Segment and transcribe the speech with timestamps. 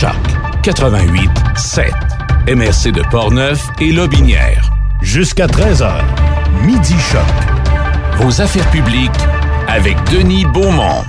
[0.00, 0.14] Choc
[0.62, 1.92] 88 7.
[2.48, 4.70] MRC de Portneuf et Lobinière.
[5.02, 5.90] Jusqu'à 13h.
[6.64, 7.20] Midi Choc.
[8.18, 9.10] Vos affaires publiques
[9.68, 11.02] avec Denis Beaumont.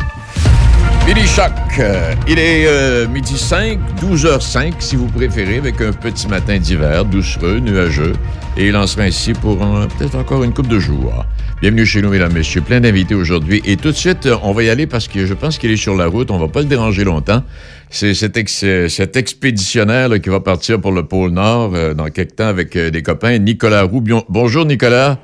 [1.08, 1.52] Midi Choc.
[1.80, 7.06] Euh, il est euh, midi 5, 12h05 si vous préférez, avec un petit matin d'hiver,
[7.06, 8.14] doucereux, nuageux.
[8.58, 11.26] Et il en sera ainsi pour un- peut-être encore une coupe de jours.
[11.62, 12.62] Bienvenue chez nous, mesdames, messieurs.
[12.62, 13.62] Plein d'invités aujourd'hui.
[13.66, 15.78] Et tout de suite, euh, on va y aller parce que je pense qu'il est
[15.78, 16.32] sur la route.
[16.32, 17.44] On va pas le déranger longtemps.
[17.90, 21.94] C'est cet, ex- euh, cet expéditionnaire là, qui va partir pour le pôle Nord euh,
[21.94, 23.38] dans quelques temps avec euh, des copains.
[23.38, 24.02] Nicolas Roux.
[24.02, 25.18] Bion- Bonjour, Nicolas.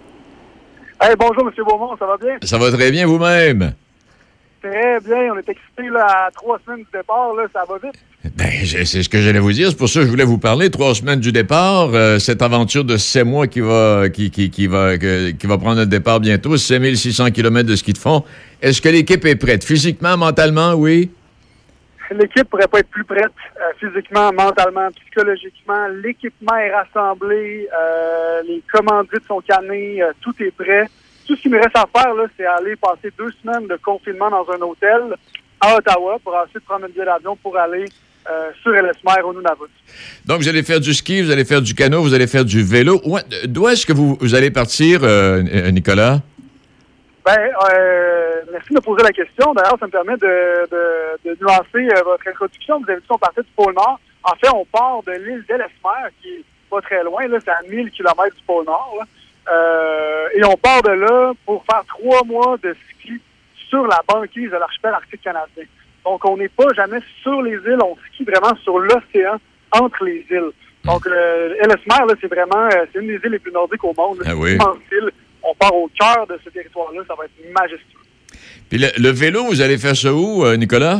[1.01, 1.63] Hey, bonjour, M.
[1.67, 2.37] Beaumont, ça va bien?
[2.43, 3.73] Ça va très bien vous-même?
[4.61, 7.99] Très bien, on est excités là, à trois semaines du départ, là, ça va vite.
[8.37, 9.70] Ben, c'est ce que j'allais vous dire.
[9.71, 10.70] C'est pour ça que je voulais vous parler.
[10.70, 14.67] Trois semaines du départ, euh, cette aventure de sept mois qui va, qui, qui, qui
[14.67, 18.23] va, que- qui va prendre le départ bientôt, 5600 km de ski de fond.
[18.62, 19.63] Est-ce que l'équipe est prête?
[19.63, 21.09] Physiquement, mentalement, oui?
[22.20, 25.88] L'équipe pourrait pas être plus prête euh, physiquement, mentalement, psychologiquement.
[26.03, 30.87] L'équipement est rassemblé, euh, les commandites sont cannées, euh, tout est prêt.
[31.27, 34.29] Tout ce qu'il me reste à faire, là, c'est aller passer deux semaines de confinement
[34.29, 35.01] dans un hôtel
[35.62, 37.85] à Ottawa pour ensuite prendre un billet d'avion pour aller
[38.29, 39.71] euh, sur Ellesmere au Nunavut.
[40.26, 42.62] Donc, vous allez faire du ski, vous allez faire du canot, vous allez faire du
[42.63, 42.99] vélo.
[43.05, 45.01] Où- D'où est-ce que vous, vous allez partir,
[45.71, 46.20] Nicolas?
[47.23, 47.37] Ben,
[47.73, 49.53] euh, merci de me poser la question.
[49.53, 52.79] D'ailleurs, ça me permet de, de, de nuancer euh, votre introduction.
[52.79, 53.99] Vous avez dit qu'on partait du pôle Nord.
[54.23, 57.27] En fait, on part de l'île d'Ellesmere, qui est pas très loin.
[57.27, 58.95] Là, c'est à 1000 km du pôle Nord.
[58.99, 59.05] là.
[59.51, 63.19] Euh, et on part de là pour faire trois mois de ski
[63.69, 65.63] sur la banquise de l'archipel arctique canadien.
[66.05, 67.79] Donc, on n'est pas jamais sur les îles.
[67.83, 69.38] On skie vraiment sur l'océan
[69.72, 70.51] entre les îles.
[70.83, 73.94] Donc, euh, Ellesmere, là, c'est vraiment euh, c'est une des îles les plus nordiques au
[73.95, 74.17] monde.
[74.22, 74.51] Ah C'est oui.
[74.53, 75.11] une immense île.
[75.52, 77.02] On part au cœur de ce territoire-là.
[77.07, 78.00] Ça va être majestueux.
[78.69, 81.00] Puis le, le vélo, vous allez faire ça où, euh, Nicolas?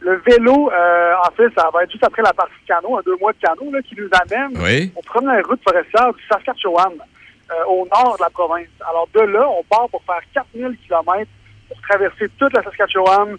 [0.00, 3.16] Le vélo, euh, en fait, ça va être juste après la partie canot, un deux
[3.20, 4.90] mois de canot, là, qui nous amène Oui.
[4.96, 6.94] aux premières routes forestières du Saskatchewan,
[7.50, 8.66] euh, au nord de la province.
[8.88, 11.28] Alors de là, on part pour faire 4000 km
[11.68, 13.36] pour traverser toute la Saskatchewan,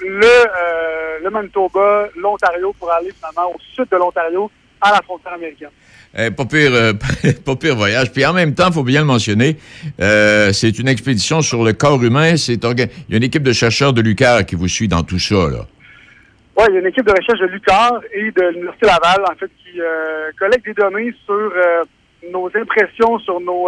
[0.00, 4.50] le, euh, le Manitoba, l'Ontario, pour aller finalement au sud de l'Ontario,
[4.80, 5.70] à la frontière américaine.
[6.16, 6.92] Eh, pas, pire, euh,
[7.44, 8.12] pas voyage.
[8.12, 9.56] Puis en même temps, il faut bien le mentionner,
[10.00, 12.36] euh, c'est une expédition sur le corps humain.
[12.36, 15.18] C'est Il y a une équipe de chercheurs de l'UQAR qui vous suit dans tout
[15.18, 15.34] ça.
[16.56, 19.34] Oui, il y a une équipe de recherche de l'UQAR et de l'Université Laval, en
[19.34, 21.52] fait, qui euh, collecte des données sur
[22.30, 23.66] nos impressions, sur nos,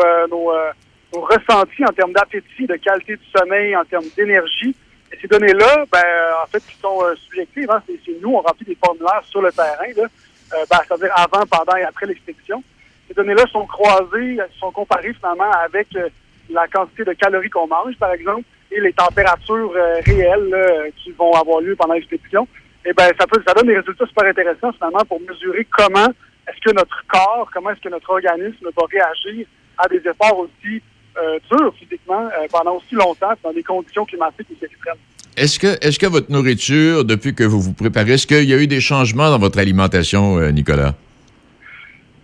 [1.13, 4.75] ressentis en termes d'appétit, de qualité du sommeil, en termes d'énergie.
[5.13, 6.05] Et ces données-là, ben,
[6.45, 9.89] en fait, qui sont subjectives, hein, c'est nous, on remplit des formulaires sur le terrain,
[9.97, 10.05] là,
[10.51, 12.63] ben, c'est-à-dire avant, pendant et après l'expédition.
[13.09, 16.09] Ces données-là sont croisées, euh, sont comparées finalement avec euh,
[16.51, 20.91] la quantité de calories qu'on mange, par exemple, et les températures euh, réelles là, euh,
[20.97, 22.47] qui vont avoir lieu pendant l'expédition.
[22.85, 26.09] Et ben ça peut ça donne des résultats super intéressants finalement pour mesurer comment
[26.49, 29.47] est-ce que notre corps, comment est-ce que notre organisme va réagir
[29.79, 30.83] à des efforts aussi
[31.21, 34.97] euh, durs physiquement euh, pendant aussi longtemps dans des conditions climatiques aussi extrêmes.
[35.37, 38.57] Est-ce que, est-ce que votre nourriture, depuis que vous vous préparez, est-ce qu'il y a
[38.57, 40.95] eu des changements dans votre alimentation, euh, Nicolas?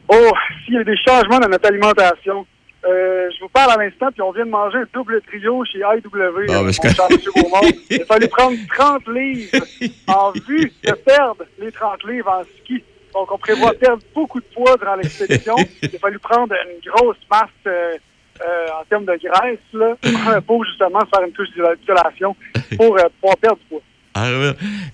[0.09, 0.33] Oh,
[0.65, 2.47] s'il y a des changements dans notre alimentation.
[2.85, 5.79] Euh, je vous parle à l'instant, puis on vient de manger un double trio chez
[5.79, 7.19] IW, cher M.
[7.37, 7.61] Beaumont.
[7.91, 9.65] Il a fallu prendre 30 livres
[10.09, 12.83] en vue de perdre les 30 livres en ski.
[13.15, 15.55] Donc, on prévoit perdre beaucoup de poids durant l'expédition.
[15.83, 17.99] Il a fallu prendre une grosse masse euh,
[18.47, 22.35] euh, en termes de graisse là, pour justement faire une couche d'isolation
[22.77, 23.81] pour euh, pouvoir perdre du poids.
[24.15, 24.29] Ah.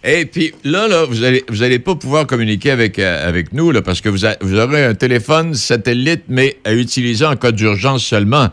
[0.04, 3.72] Et puis là, là, vous allez, vous allez pas pouvoir communiquer avec, euh, avec nous,
[3.72, 7.50] là, parce que vous, a- vous aurez un téléphone satellite, mais à utiliser en cas
[7.50, 8.48] d'urgence seulement.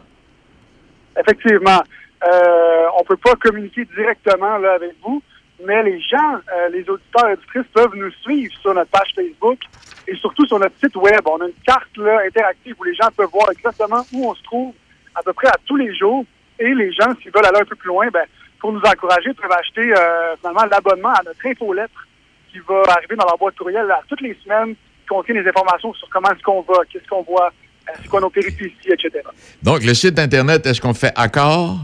[1.19, 1.81] Effectivement.
[2.28, 5.22] Euh, on peut pas communiquer directement là, avec vous,
[5.63, 6.39] mais les gens,
[6.72, 9.59] les auditeurs et auditrices peuvent nous suivre sur notre page Facebook
[10.07, 11.19] et surtout sur notre site web.
[11.25, 14.44] On a une carte là, interactive où les gens peuvent voir exactement où on se
[14.44, 14.73] trouve
[15.15, 16.25] à peu près à tous les jours.
[16.59, 18.25] Et les gens, s'ils veulent aller un peu plus loin, ben,
[18.59, 22.07] pour nous encourager, peuvent acheter euh, finalement l'abonnement à notre infolettre
[22.51, 25.93] qui va arriver dans leur boîte courriel à toutes les semaines, qui contient des informations
[25.93, 29.22] sur comment est-ce qu'on va, qu'est-ce qu'on voit, euh, c'est quoi nos péripéties, etc.
[29.61, 31.79] Donc, le site Internet, est-ce qu'on fait accord?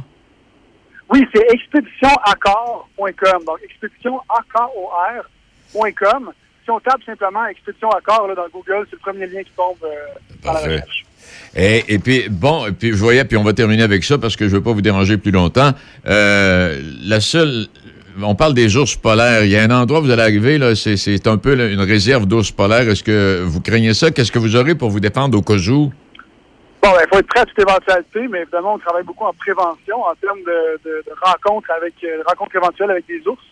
[1.10, 3.44] Oui, c'est expéditionaccord.com.
[3.46, 6.32] Donc, expéditionaccord.com.
[6.80, 9.88] Tape simplement Expédition Accord là, dans Google, c'est le premier lien qui tombe euh,
[10.44, 10.76] dans la Parfait.
[10.76, 11.06] recherche.
[11.56, 14.36] Et, et puis, bon, et puis je voyais, puis on va terminer avec ça parce
[14.36, 15.72] que je veux pas vous déranger plus longtemps.
[16.08, 17.68] Euh, la seule.
[18.22, 19.46] On parle des ours polaires.
[19.46, 21.68] Il y a un endroit où vous allez arriver, là, c'est, c'est un peu là,
[21.68, 22.90] une réserve d'ours polaires.
[22.90, 24.12] Est-ce que vous craignez ça?
[24.12, 25.94] Qu'est-ce que vous aurez pour vous défendre au cas où?
[26.84, 30.02] Bon, il faut être prêt à toute éventualité, mais évidemment, on travaille beaucoup en prévention,
[30.04, 33.44] en termes de, de- de rencontres avec euh, rencontres éventuelles avec des ours.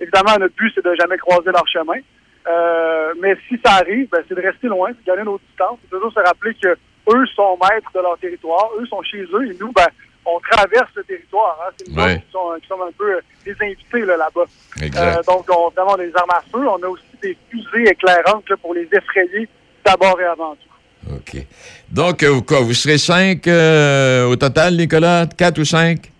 [0.00, 2.00] évidemment, notre but, c'est de jamais croiser leur chemin.
[2.48, 5.78] Euh, mais si ça arrive, ben, c'est de rester loin, de gagner nos distances.
[5.82, 9.50] C'est toujours se rappeler que eux sont maîtres de leur territoire, eux sont chez eux,
[9.50, 9.86] et nous, ben,
[10.24, 11.58] on traverse le territoire.
[11.66, 11.72] Hein.
[11.76, 12.16] C'est nous Ouais.
[12.24, 14.44] qui, sont, qui sommes un peu euh, des invités là, là-bas.
[14.82, 16.66] Euh, donc, on, évidemment, on a des armes à feu.
[16.68, 19.48] On a aussi des fusées éclairantes là, pour les effrayer
[19.84, 21.14] d'abord et avant tout.
[21.16, 21.44] OK.
[21.90, 25.26] Donc, euh, quoi, vous serez cinq euh, au total, Nicolas?
[25.26, 26.11] Quatre ou cinq?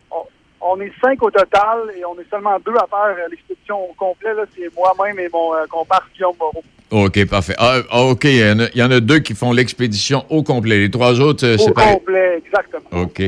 [0.64, 3.94] On, est cinq au total et on est seulement deux à faire euh, l'expédition au
[3.94, 4.30] complet.
[4.56, 6.62] C'est moi-même et mon euh, comparse Guillaume Moreau.
[6.90, 7.54] OK, parfait.
[7.58, 10.24] Ah, ah, OK, il y, en a, il y en a deux qui font l'expédition
[10.30, 10.78] au complet.
[10.78, 11.94] Les trois autres, euh, Au c'est pareil.
[11.94, 13.02] complet, exactement.
[13.02, 13.22] OK.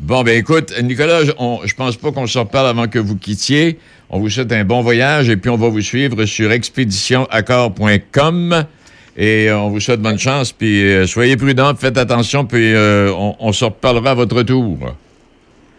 [0.00, 3.16] Bon, ben écoute, Nicolas, je, on- je pense pas qu'on se reparle avant que vous
[3.16, 3.78] quittiez.
[4.10, 8.64] On vous souhaite un bon voyage et puis on va vous suivre sur expéditionaccord.com
[9.16, 10.52] et euh, on vous souhaite bonne chance.
[10.52, 14.78] Puis euh, soyez prudents, faites attention, puis euh, on, on se reparlera à votre retour.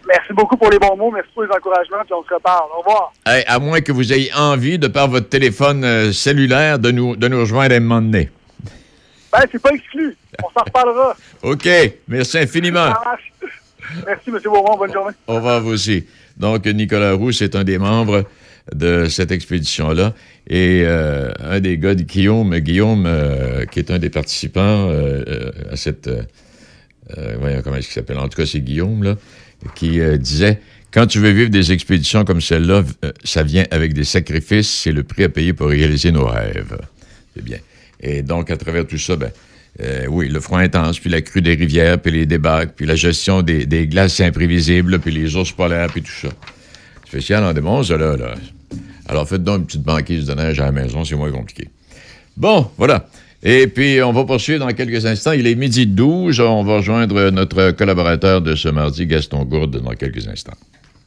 [0.06, 1.10] Merci beaucoup pour les bons mots.
[1.10, 2.04] Merci pour les encouragements.
[2.04, 2.68] Puis on se reparle.
[2.76, 3.12] Au revoir.
[3.26, 7.16] Hey, à moins que vous ayez envie, de par votre téléphone euh, cellulaire, de nous,
[7.16, 8.30] de nous rejoindre à un moment donné.
[9.32, 10.16] Ben, c'est pas exclu.
[10.42, 11.16] On s'en reparlera.
[11.42, 11.68] OK,
[12.08, 12.92] merci infiniment.
[14.06, 14.38] Merci, M.
[14.44, 14.76] Beaumont.
[14.76, 15.14] Bonne journée.
[15.26, 16.06] Au revoir vous aussi.
[16.36, 18.24] Donc, Nicolas Roux, c'est un des membres
[18.72, 20.14] de cette expédition-là.
[20.48, 24.90] Et euh, un des gars, Guillaume, Guillaume euh, qui est un des participants
[25.70, 26.08] à cette...
[26.08, 26.22] euh,
[27.38, 28.18] voyons, comment est-ce qu'il s'appelle?
[28.18, 29.16] En tout cas, c'est Guillaume, là,
[29.74, 33.94] qui euh, disait, quand tu veux vivre des expéditions comme celle-là, euh, ça vient avec
[33.94, 36.78] des sacrifices, c'est le prix à payer pour réaliser nos rêves.
[37.34, 37.58] C'est bien.
[38.00, 39.30] Et donc, à travers tout ça, ben,
[39.80, 42.94] euh, oui, le froid intense, puis la crue des rivières, puis les débats, puis la
[42.94, 46.28] gestion des, glaces imprévisibles, puis les ours polaires, puis tout ça.
[47.06, 48.34] Spécial en démon, ça, là, là.
[49.08, 51.68] Alors, faites donc une petite banquise de neige à la maison, c'est moins compliqué.
[52.36, 53.08] Bon, voilà.
[53.44, 55.32] Et puis, on va poursuivre dans quelques instants.
[55.32, 56.40] Il est midi 12.
[56.40, 60.56] On va rejoindre notre collaborateur de ce mardi, Gaston Gourde, dans quelques instants.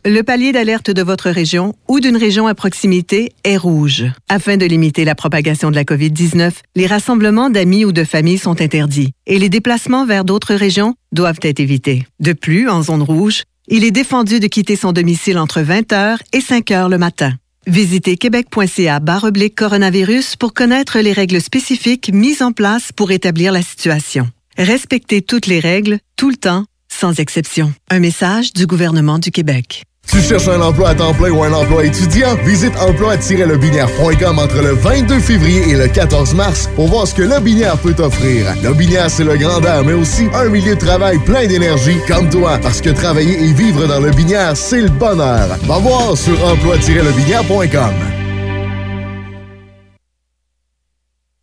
[0.06, 4.06] Le palier d'alerte de votre région ou d'une région à proximité est rouge.
[4.30, 8.62] Afin de limiter la propagation de la COVID-19, les rassemblements d'amis ou de familles sont
[8.62, 12.06] interdits et les déplacements vers d'autres régions doivent être évités.
[12.20, 16.40] De plus, en zone rouge, il est défendu de quitter son domicile entre 20h et
[16.40, 17.34] 5h le matin.
[17.68, 23.62] Visitez québec.ca oblique coronavirus pour connaître les règles spécifiques mises en place pour établir la
[23.62, 24.30] situation.
[24.58, 27.74] Respectez toutes les règles, tout le temps, sans exception.
[27.90, 29.84] Un message du gouvernement du Québec.
[30.08, 32.36] Tu cherches un emploi à temps plein ou un emploi étudiant?
[32.46, 37.40] Visite emploi-lebinière.com entre le 22 février et le 14 mars pour voir ce que Le
[37.40, 38.46] Binière peut t'offrir.
[38.64, 42.30] Le Binière, c'est le grand air, mais aussi un milieu de travail plein d'énergie comme
[42.30, 42.58] toi.
[42.62, 45.58] Parce que travailler et vivre dans Le Binière, c'est le bonheur.
[45.64, 48.27] Va voir sur emploi-lebinière.com.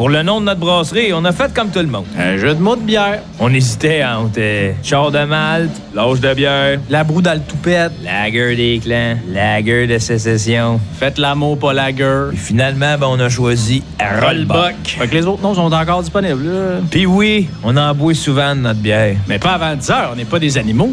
[0.00, 2.06] Pour le nom de notre brasserie, on a fait comme tout le monde.
[2.18, 3.20] Un jeu de mots de bière.
[3.38, 4.40] On hésitait entre
[4.82, 7.92] char de malte, l'âge de bière, La broue dans le toupette.
[8.02, 10.80] lager des clans, lager de sécession.
[10.98, 12.30] Faites l'amour, pas la gueule.
[12.30, 14.74] Puis finalement, ben, on a choisi Rollbuck.
[14.84, 16.48] Fait que les autres noms sont encore disponibles.
[16.90, 19.16] Puis oui, on en boit souvent de notre bière.
[19.28, 20.92] Mais pas avant 10 heures, on n'est pas des animaux.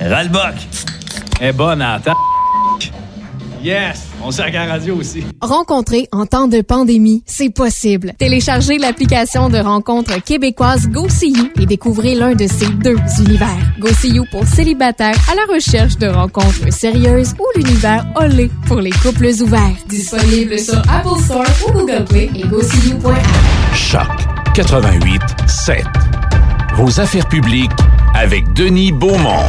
[0.00, 0.54] Rollbuck.
[1.42, 2.16] Est bonne la table.
[3.62, 4.15] Yes!
[4.28, 5.22] On sert à la radio aussi.
[5.40, 8.12] Rencontrer en temps de pandémie, c'est possible.
[8.18, 13.56] Téléchargez l'application de rencontre québécoise GoSeeYou et découvrez l'un de ces deux univers.
[13.78, 19.28] GoSeeYou pour célibataires à la recherche de rencontres sérieuses ou l'univers Olé pour les couples
[19.42, 19.76] ouverts.
[19.88, 23.76] Disponible sur Apple Store ou Google Play et GoSeeYou.app.
[23.76, 24.08] Choc
[24.54, 25.84] 88 7.
[26.74, 27.70] Vos affaires publiques
[28.12, 29.46] avec Denis Beaumont.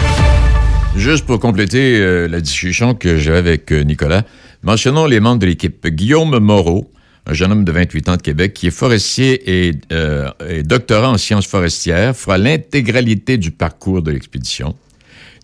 [0.95, 4.23] Juste pour compléter euh, la discussion que j'avais avec euh, Nicolas,
[4.63, 5.87] mentionnons les membres de l'équipe.
[5.87, 6.91] Guillaume Moreau,
[7.25, 11.11] un jeune homme de 28 ans de Québec, qui est forestier et, euh, et doctorant
[11.11, 14.75] en sciences forestières, fera l'intégralité du parcours de l'expédition.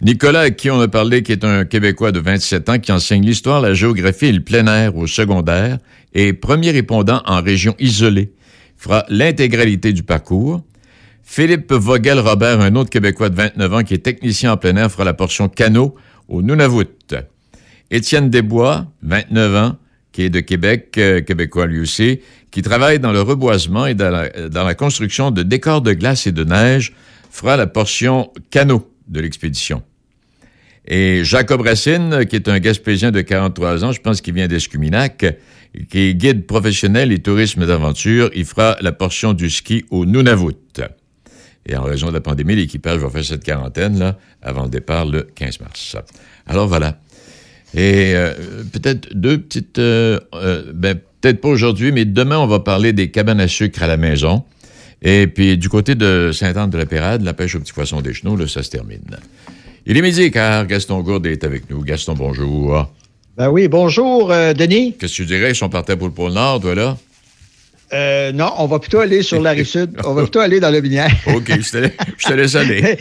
[0.01, 3.25] Nicolas, à qui on a parlé, qui est un Québécois de 27 ans, qui enseigne
[3.25, 5.77] l'histoire, la géographie et le plein air au secondaire,
[6.13, 8.33] et premier répondant en région isolée,
[8.77, 10.61] fera l'intégralité du parcours.
[11.23, 15.05] Philippe Vogel-Robert, un autre Québécois de 29 ans qui est technicien en plein air, fera
[15.05, 15.95] la portion canot
[16.27, 16.87] au Nunavut.
[17.93, 19.77] Étienne Desbois, 29 ans,
[20.11, 24.09] qui est de Québec, euh, Québécois lui aussi, qui travaille dans le reboisement et dans
[24.09, 26.93] la, construction de décors de glace et de neige,
[27.29, 29.83] fera la portion canot de l'expédition.
[30.87, 35.25] Et Jacob Racine, qui est un Gaspésien de 43 ans, je pense qu'il vient d'Escuminac,
[35.89, 40.81] qui est guide professionnel et tourisme d'aventure, il fera la portion du ski au Nunavut.
[41.67, 45.05] Et en raison de la pandémie, l'équipage va faire cette quarantaine là avant le départ
[45.05, 45.95] le 15 mars.
[46.47, 46.97] Alors voilà.
[47.75, 48.33] Et euh,
[48.71, 49.79] peut-être deux petites...
[49.79, 53.81] Euh, euh, ben, peut-être pas aujourd'hui, mais demain, on va parler des cabanes à sucre
[53.81, 54.43] à la maison.
[55.01, 58.63] Et puis, du côté de Sainte-Anne-de-la-Pérade, la pêche aux petits poissons des chenaux, là, ça
[58.63, 59.17] se termine.
[59.85, 61.81] Il est midi, car Gaston Gourde est avec nous.
[61.81, 62.89] Gaston, bonjour.
[63.35, 64.95] Ben oui, bonjour, Denis.
[64.97, 65.51] Qu'est-ce que tu dirais?
[65.51, 66.97] Ils sont partis pour le pôle Nord, toi, là?
[67.93, 69.97] Euh, non, on va plutôt aller sur la rive sud.
[70.05, 71.11] On va plutôt aller dans le binière.
[71.27, 72.97] OK, je te, laisse aller.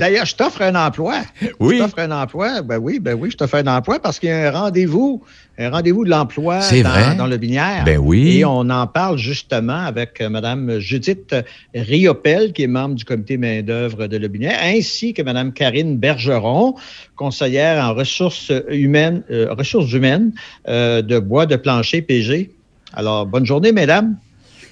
[0.00, 1.22] D'ailleurs, je t'offre un emploi.
[1.60, 1.76] Oui.
[1.76, 2.62] Je t'offre un emploi.
[2.62, 5.22] Ben oui, ben oui, je t'offre un emploi parce qu'il y a un rendez-vous,
[5.58, 7.84] un rendez-vous de l'emploi dans, dans, le binière.
[7.84, 8.38] Ben oui.
[8.38, 11.34] Et on en parle justement avec euh, Mme Judith
[11.74, 16.74] Riopel, qui est membre du comité main-d'œuvre de Le Binière, ainsi que Mme Karine Bergeron,
[17.16, 20.32] conseillère en ressources humaines, euh, ressources humaines
[20.66, 22.50] de bois de plancher PG
[22.96, 24.16] alors, bonne journée, mesdames.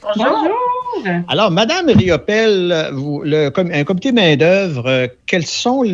[0.03, 0.49] Bonjour.
[1.29, 5.85] Alors, Madame Riopel, vous, le, un comité main-d'œuvre, euh, quels sont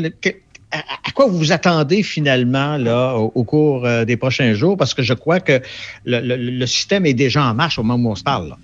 [0.71, 4.77] à, quoi vous vous attendez finalement là, au, cours euh, des prochains jours?
[4.77, 5.61] Parce que je crois que
[6.05, 8.55] le, système est déjà en marche au moment où on se parle.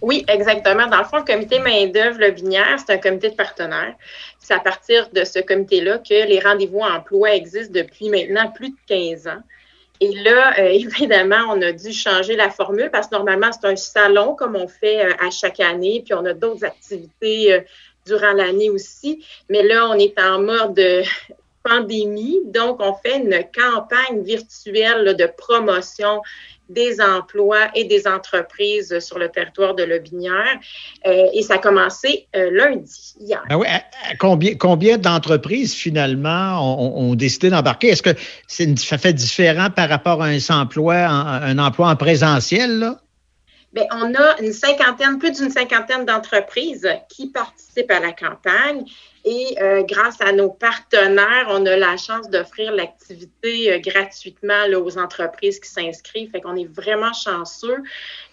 [0.00, 0.86] Oui, exactement.
[0.86, 3.94] Dans le fond, le comité main-d'œuvre Le Binière, c'est un comité de partenaires.
[4.38, 8.76] C'est à partir de ce comité-là que les rendez-vous emploi existent depuis maintenant plus de
[8.88, 9.42] 15 ans.
[10.00, 13.76] Et là, euh, évidemment, on a dû changer la formule parce que normalement, c'est un
[13.76, 17.60] salon comme on fait euh, à chaque année, puis on a d'autres activités euh,
[18.06, 19.24] durant l'année aussi.
[19.48, 20.80] Mais là, on est en mode
[21.62, 26.22] pandémie, donc on fait une campagne virtuelle de promotion
[26.70, 30.58] des emplois et des entreprises sur le territoire de Lobinière.
[31.06, 33.42] Euh, et ça a commencé euh, lundi, hier.
[33.48, 37.88] Ben oui, combien, d'entreprises, finalement, ont, décidé d'embarquer?
[37.88, 38.14] Est-ce que
[38.76, 42.94] ça fait différent par rapport à un emploi, un emploi en présentiel?
[43.72, 48.84] Bien, on a une cinquantaine, plus d'une cinquantaine d'entreprises qui participent à la campagne
[49.24, 54.80] et euh, grâce à nos partenaires, on a la chance d'offrir l'activité euh, gratuitement là,
[54.80, 56.30] aux entreprises qui s'inscrivent.
[56.30, 57.76] Fait qu'on est vraiment chanceux.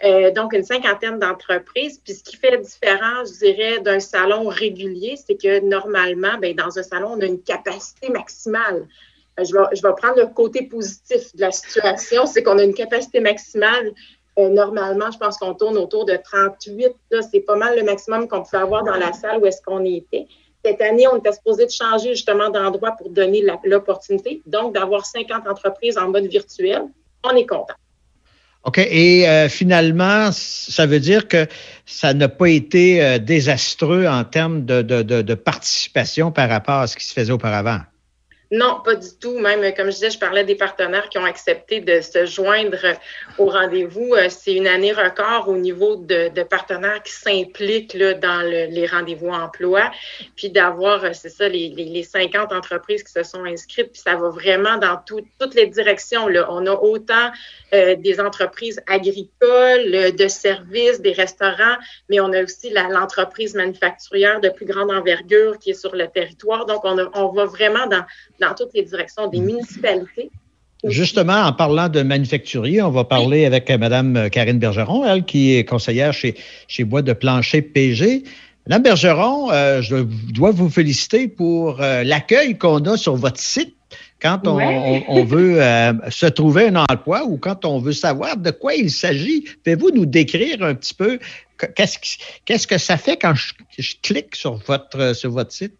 [0.03, 2.01] Euh, donc, une cinquantaine d'entreprises.
[2.03, 6.53] Puis, ce qui fait la différence, je dirais, d'un salon régulier, c'est que normalement, bien,
[6.53, 8.87] dans un salon, on a une capacité maximale.
[9.37, 12.73] Je vais, je vais prendre le côté positif de la situation, c'est qu'on a une
[12.73, 13.93] capacité maximale
[14.37, 16.93] euh, normalement, je pense qu'on tourne autour de 38.
[17.31, 20.27] C'est pas mal le maximum qu'on peut avoir dans la salle où est-ce qu'on était.
[20.63, 24.41] Cette année, on était supposé de changer justement d'endroit pour donner l'opportunité.
[24.45, 26.83] Donc, d'avoir 50 entreprises en mode virtuel,
[27.23, 27.73] on est content.
[28.63, 28.79] OK.
[28.79, 31.47] Et euh, finalement, ça veut dire que
[31.85, 37.05] ça n'a pas été euh, désastreux en termes de participation par rapport à ce qui
[37.05, 37.79] se faisait auparavant?
[38.49, 39.39] Non, pas du tout.
[39.39, 42.77] Même, comme je disais, je parlais des partenaires qui ont accepté de se joindre
[43.37, 44.13] au rendez-vous.
[44.13, 49.91] Euh, c'est une année record au niveau de, partenaires qui s'impliquent dans les rendez-vous emploi,
[50.35, 54.15] puis d'avoir, euh, c'est ça, les, les, 50 entreprises qui se sont inscrites, puis ça
[54.15, 56.27] va vraiment dans toutes les directions.
[56.49, 57.31] On a autant
[57.73, 61.75] euh, des entreprises agricoles, de services, des restaurants,
[62.09, 66.65] mais on a aussi l'entreprise manufacturière de plus grande envergure qui est sur le territoire.
[66.65, 68.05] Donc, on, on va vraiment dans
[68.39, 70.29] dans toutes les directions des municipalités.
[70.83, 75.55] Justement, en parlant de manufacturier, on va parler avec euh, Mme Karine Bergeron, elle qui
[75.55, 76.35] est conseillère chez,
[76.67, 78.23] chez Bois de Plancher PG.
[78.67, 83.75] Mme Bergeron, euh, je dois vous féliciter pour euh, l'accueil qu'on a sur votre site
[84.21, 85.59] quand on, veut
[86.09, 89.45] se trouver un emploi ou quand on veut savoir de quoi il s'agit.
[89.63, 91.19] Pouvez-vous nous décrire un petit peu
[91.75, 95.75] qu'est-ce que ça fait quand je, je clique sur votre, sur votre site?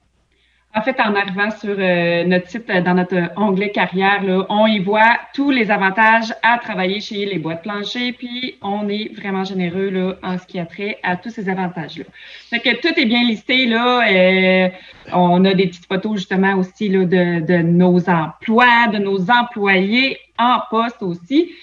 [0.75, 4.79] En fait, en arrivant sur euh, notre site, euh, dans notre onglet carrière, on y
[4.79, 9.89] voit tous les avantages à travailler chez les boîtes planchers, puis on est vraiment généreux
[9.89, 12.03] là, en ce qui a trait à tous ces avantages-là.
[12.49, 14.07] Fait que tout est bien listé là.
[14.07, 14.69] Euh,
[15.13, 20.19] on a des petites photos justement aussi là, de, de nos emplois, de nos employés
[20.37, 21.53] en poste aussi.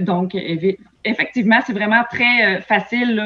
[0.00, 0.36] donc,
[1.02, 3.20] effectivement, c'est vraiment très facile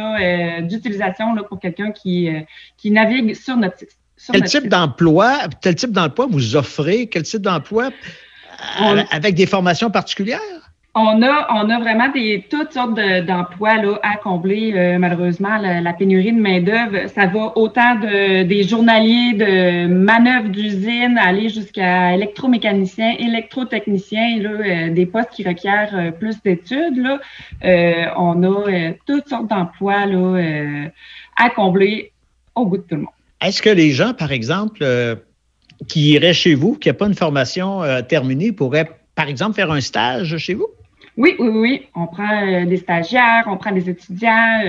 [0.63, 2.31] d'utilisation pour quelqu'un qui,
[2.79, 4.02] qui navigue sur notre site.
[4.31, 7.09] Quel type d'emploi, quel type d'emploi vous offrez?
[7.09, 7.91] Quel type d'emploi
[9.11, 10.41] avec des formations particulières?
[10.95, 14.75] On a, on a vraiment des, toutes sortes d'emplois là, à combler.
[14.77, 21.17] Euh, malheureusement, la, pénurie de main-d'œuvre, ça va autant de, des journaliers de manœuvres d'usine,
[21.17, 26.99] aller jusqu'à électromécanicien, électrotechnicien, là, euh, des postes qui requièrent euh, plus d'études.
[26.99, 27.21] Là.
[28.19, 30.91] on a toutes sortes d'emplois là,
[31.37, 32.13] à combler
[32.55, 33.22] au goût de tout le monde.
[33.43, 35.17] Est-ce que les gens, par exemple, euh,
[35.89, 39.71] qui irait chez vous, qui n'a pas une formation euh, terminée, pourrait, par exemple, faire
[39.71, 40.69] un stage chez vous?
[41.17, 41.83] Oui, oui, oui.
[41.95, 44.63] On prend des stagiaires, on prend des étudiants,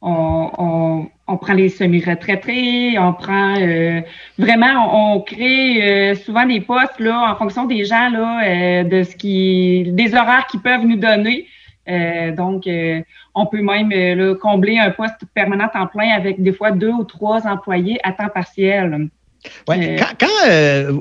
[0.00, 3.54] on, prend les semi-retraités, on prend
[4.38, 10.46] vraiment, on, crée souvent des postes en fonction des gens de ce qui, des horaires
[10.46, 11.48] qu'ils peuvent nous donner.
[11.88, 13.00] Euh, donc, euh,
[13.36, 17.04] on peut même euh, combler un poste permanent en plein avec des fois deux ou
[17.04, 19.08] trois employés à temps partiel.
[19.68, 19.96] Ouais.
[20.18, 20.26] Quand,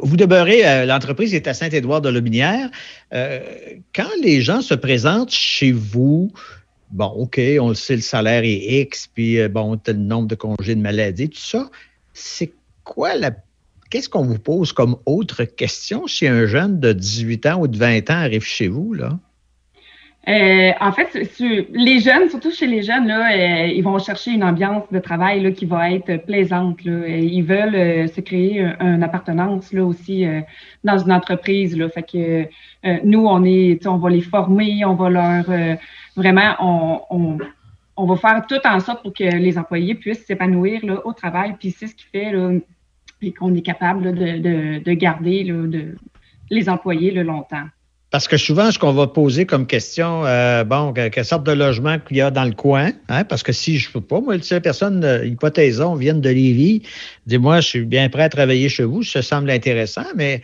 [0.04, 2.70] vous demeurez, l'entreprise est à Saint-Édouard de Lobinière,
[3.12, 6.32] quand les gens se présentent chez vous,
[6.92, 10.76] bon, OK, on le sait, le salaire est X, puis bon, le nombre de congés
[10.76, 11.72] de maladie, tout ça,
[12.14, 13.32] c'est quoi la
[13.90, 17.78] Qu'est-ce qu'on vous pose comme autre question si un jeune de 18 ans ou de
[17.78, 19.20] 20 ans arrive chez vous, là?
[20.28, 21.14] Euh, en fait,
[21.72, 25.42] les jeunes, surtout chez les jeunes, là, euh, ils vont chercher une ambiance de travail
[25.42, 26.84] là, qui va être plaisante.
[26.84, 27.08] Là.
[27.08, 30.26] Ils veulent euh, se créer une appartenance là aussi
[30.84, 31.78] dans une entreprise.
[31.78, 31.90] Là.
[31.90, 32.48] Fait que
[33.04, 35.46] nous, on est, on va les former, on va leur
[36.16, 37.38] vraiment, on, on,
[37.96, 41.56] on, va faire tout en sorte pour que les employés puissent s'épanouir au travail.
[41.60, 42.52] Puis c'est ce qui fait là,
[43.38, 45.96] qu'on est capable de, de, de, garder là, de,
[46.50, 47.66] les employés là, longtemps.
[48.16, 52.00] Parce que souvent, ce qu'on va poser comme question, euh, bon, quelle sorte de logement
[52.00, 53.26] qu'il y a dans le coin, hein?
[53.26, 56.84] parce que si je ne peux pas, moi, sais, personne, euh, hypothèsons, viennent de Lévis,
[57.28, 60.42] dis-moi, je suis bien prêt à travailler chez vous, ça semble intéressant, mais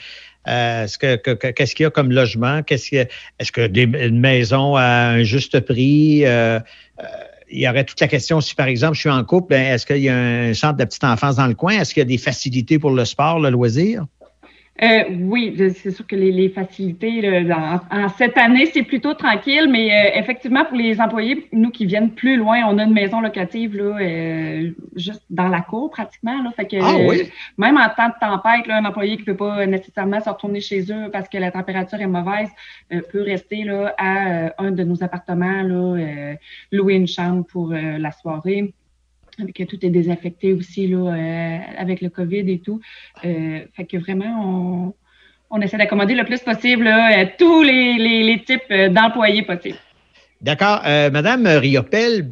[0.49, 2.61] euh, est-ce que, qu'est-ce qu'il y a comme logement?
[2.61, 3.07] Qu'est-ce qu'il
[3.39, 6.25] est-ce que des, une maison à un juste prix?
[7.53, 9.85] il y aurait toute la question si, par exemple, je suis en couple, ben, est-ce
[9.85, 11.79] qu'il y a un centre de petite enfance dans le coin?
[11.79, 14.03] Est-ce qu'il y a des facilités pour le sport, le loisir?
[14.81, 17.21] Euh, oui, c'est sûr que les, facilités
[17.91, 22.11] en, cette année, c'est plutôt tranquille, mais euh, effectivement, pour les employés, nous qui viennent
[22.11, 26.41] plus loin, on a une maison locative là, euh, juste dans la cour pratiquement.
[26.41, 27.29] Là, fait que, ah, oui?
[27.57, 30.61] même en temps de tempête, là, un employé qui ne peut pas nécessairement se retourner
[30.61, 32.49] chez eux parce que la température est mauvaise
[33.11, 36.35] peut rester là, à un de nos appartements, là,
[36.71, 38.73] louer une chambre pour la soirée
[39.55, 42.79] que tout est désaffecté aussi là, euh, avec le COVID et tout.
[43.25, 44.96] Euh, fait que vraiment,
[45.50, 49.77] on, essaie d'accommoder le plus possible là, tous les, types d'employés possibles.
[50.41, 50.81] D'accord.
[50.85, 52.31] Euh, Madame Riopel,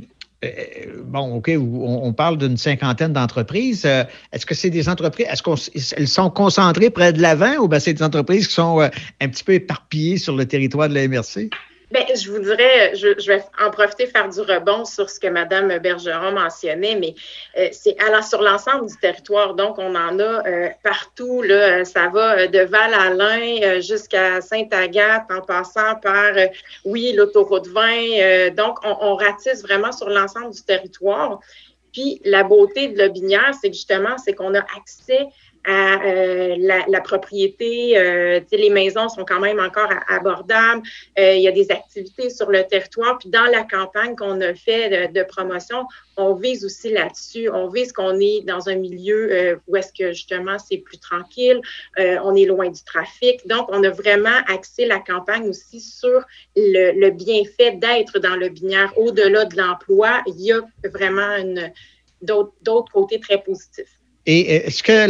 [1.04, 3.86] bon, OK, on, parle d'une cinquantaine d'entreprises.
[3.86, 7.94] est-ce que c'est des entreprises, est-ce qu'elles sont concentrées près de l'avant ou bien c'est
[7.94, 11.50] des entreprises qui sont un petit peu éparpillées sur le territoire de la MRC?
[11.92, 15.80] Bien, je voudrais, je, je, vais en profiter faire du rebond sur ce que Mme
[15.80, 17.16] Bergeron mentionnait, mais
[17.58, 17.98] euh, c'est
[18.30, 19.56] sur l'ensemble du territoire.
[19.56, 21.42] Donc, on en a euh, partout.
[21.42, 26.34] Là, ça va de Val-Alain jusqu'à Sainte-Agathe, en passant par,
[26.86, 28.52] oui, l'autoroute 20.
[28.52, 31.40] donc, on, on ratisse vraiment sur l'ensemble du territoire.
[31.92, 35.26] Puis, la beauté de Lobinière, c'est que justement, c'est qu'on a accès
[35.70, 37.96] à euh, la, propriété.
[37.96, 40.82] Euh, les maisons sont quand même encore abordables.
[41.20, 43.20] Euh, il y a des activités sur le territoire.
[43.20, 45.86] Puis dans la campagne qu'on a fait de, promotion,
[46.18, 47.50] on vise aussi là-dessus.
[47.52, 51.62] On vise qu'on est dans un milieu euh, où est-ce que justement c'est plus tranquille,
[51.98, 53.46] on est loin du trafic.
[53.48, 56.22] Donc, on a vraiment axé la campagne aussi sur
[56.56, 58.92] le, le bienfait d'être dans le binaire.
[58.98, 61.38] Au-delà de l'emploi, il y a vraiment
[62.22, 63.99] d'autres côtés très positifs.
[64.32, 65.08] Et ce que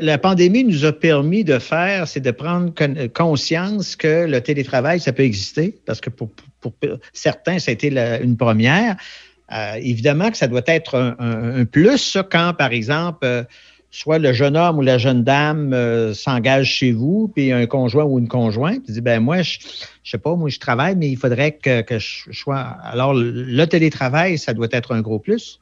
[0.00, 2.72] la, pandémie nous a permis de faire, c'est de prendre
[3.08, 6.30] conscience que le télétravail, ça peut exister, parce que pour,
[7.12, 7.88] certains, ça a été
[8.22, 8.96] une première.
[9.52, 13.44] Euh, évidemment que ça doit être un, plus, quand, par exemple, euh,
[13.90, 18.04] soit le jeune homme ou la jeune dame euh, s'engage chez vous, puis un conjoint
[18.04, 19.58] ou une conjointe, dit, ben moi, je,
[20.02, 22.60] je sais pas, moi, je travaille, mais il faudrait que je sois...
[22.84, 25.60] Alors, le télétravail, ça doit être un gros plus.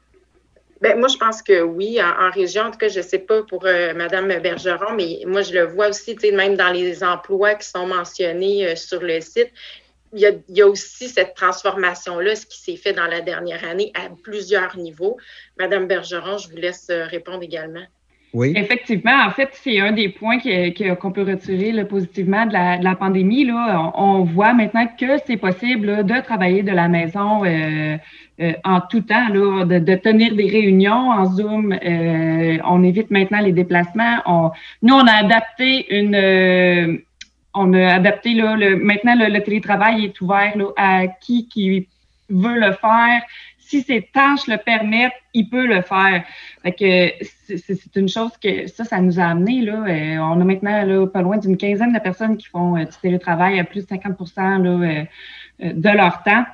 [0.80, 3.66] Ben, moi, je pense que oui, en, région, en tout cas, je sais pas pour
[3.66, 7.86] euh, Mme Bergeron, mais moi, je le vois aussi, même dans les emplois qui sont
[7.86, 9.52] mentionnés euh, sur le site.
[10.14, 13.20] Il y, a, il y a aussi cette transformation-là, ce qui s'est fait dans la
[13.20, 15.18] dernière année à plusieurs niveaux.
[15.58, 17.84] Madame Bergeron, je vous laisse euh, répondre également.
[18.32, 18.52] Oui.
[18.54, 22.84] Effectivement, en fait, c'est un des points qu'on peut retirer là, positivement de la, de
[22.84, 23.44] la pandémie.
[23.44, 23.90] Là.
[23.96, 27.96] On, voit maintenant que c'est possible de travailler de la maison euh,
[28.40, 31.72] euh, en tout temps, là, de, tenir des réunions en Zoom.
[31.72, 34.18] Euh, on évite maintenant les déplacements.
[34.24, 34.50] On,
[34.82, 36.96] nous, on a adapté une euh,
[37.52, 41.88] on a adapté là, le, maintenant le, télétravail est ouvert là, à qui qui
[42.30, 43.22] veut le faire.
[43.70, 46.24] Si ses tâches le permettent, il peut le faire.
[46.62, 47.24] Fait que
[47.56, 49.60] c'est une chose que ça, ça nous a amené.
[49.62, 49.84] Là,
[50.24, 53.64] on a maintenant là, pas loin d'une quinzaine de personnes qui font du télétravail à
[53.64, 55.04] plus de 50 là,
[55.60, 56.44] de leur temps.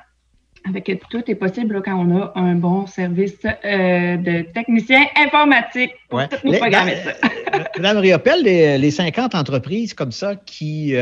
[0.69, 5.91] avec tout est possible là, quand on a un bon service euh, de technicien informatique
[6.09, 6.27] pour Ouais.
[6.43, 7.11] nous Les- programmer dans- ça.
[7.55, 10.93] euh, Madame Riopel, les, les 50 entreprises comme ça qui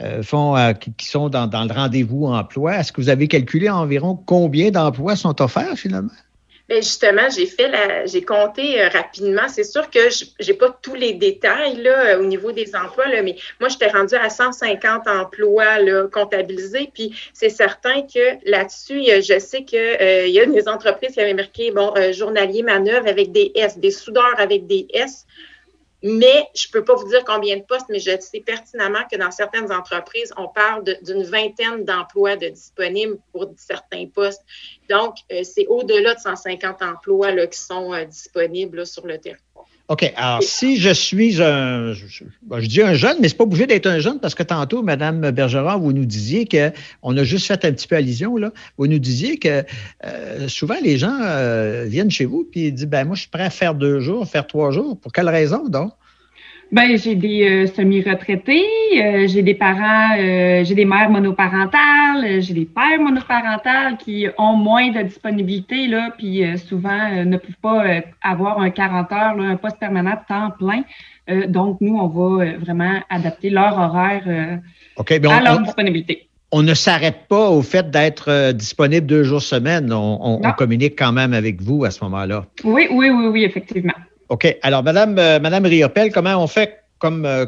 [0.00, 3.68] euh, font, euh, qui, sont dans, dans le rendez-vous emploi, est-ce que vous avez calculé
[3.68, 6.12] environ combien d'emplois sont offerts finalement?
[6.68, 9.48] Ben justement, j'ai fait la, j'ai compté euh, rapidement.
[9.48, 9.98] C'est sûr que
[10.38, 14.14] j'ai pas tous les détails là au niveau des emplois là, mais moi j'étais rendue
[14.14, 16.90] à 150 emplois là, comptabilisés.
[16.92, 21.20] Puis c'est certain que là-dessus, je sais que euh, il y a des entreprises qui
[21.20, 25.26] avaient marqué bon journalier manœuvre avec des S, des soudeurs avec des S.
[26.02, 29.32] Mais je peux pas vous dire combien de postes, mais je sais pertinemment que dans
[29.32, 34.44] certaines entreprises, on parle d'une vingtaine d'emplois de disponibles pour certains postes.
[34.88, 39.47] Donc, euh, c'est au-delà de 150 emplois là, qui sont euh, disponibles sur le territoire.
[39.88, 40.12] OK.
[40.16, 41.94] Alors, si je suis un,
[42.42, 44.82] bon, je dis un jeune, mais c'est pas obligé d'être un jeune parce que tantôt,
[44.82, 46.70] Madame Bergeron, vous nous disiez que,
[47.02, 48.52] on a juste fait un petit peu allusion, là.
[48.76, 49.64] Vous nous disiez que
[50.04, 53.30] euh, souvent les gens euh, viennent chez vous puis ils disent, ben moi, je suis
[53.30, 54.98] prêt à faire deux jours, faire trois jours.
[55.00, 55.92] Pour quelle raison, donc?
[56.70, 58.62] Ben, j'ai des euh, semi-retraités,
[58.96, 64.26] euh, j'ai des parents, euh, j'ai des mères monoparentales, euh, j'ai des pères monoparentales qui
[64.36, 68.68] ont moins de disponibilité, là, puis euh, souvent euh, ne peuvent pas euh, avoir un
[68.68, 70.82] 40 heures, là, un poste permanent de temps plein.
[71.30, 74.56] Euh, donc, nous, on va vraiment adapter leur horaire euh,
[75.18, 76.28] ben, à leur on- disponibilité.
[76.52, 79.90] on ne s'arrête pas au fait d'être disponible deux jours semaine.
[79.90, 82.44] On, on- on communique quand même avec vous à ce moment-là.
[82.62, 83.94] Oui, oui, oui, oui, effectivement.
[84.28, 84.56] OK.
[84.62, 87.46] Alors, Madame, euh, Madame Riopel, comment on fait comme, euh,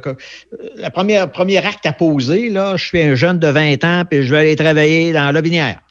[0.77, 4.23] la première premier acte à poser, là, je suis un jeune de 20 ans puis
[4.23, 5.75] je vais aller travailler dans la binière.
[5.75, 5.89] Ben,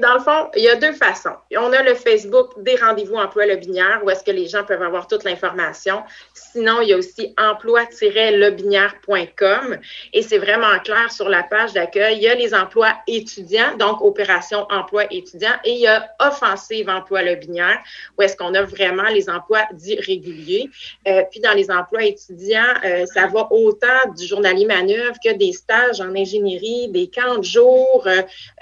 [0.00, 1.34] dans le fond, il y a deux façons.
[1.56, 5.06] On a le Facebook des rendez-vous emploi Lobinière où est-ce que les gens peuvent avoir
[5.06, 6.02] toute l'information.
[6.34, 9.78] Sinon, il y a aussi emploi-lobinière.com
[10.12, 12.16] et c'est vraiment clair sur la page d'accueil.
[12.16, 16.88] Il y a les emplois étudiants, donc opération emploi étudiant, et il y a offensive
[16.88, 17.78] emploi Lobinière
[18.16, 20.70] où est-ce qu'on a vraiment les emplois dits réguliers.
[21.06, 25.52] Euh, puis dans les emplois étudiants, euh, ça va autant du journalier manœuvre que des
[25.52, 28.06] stages en ingénierie, des camps de jour,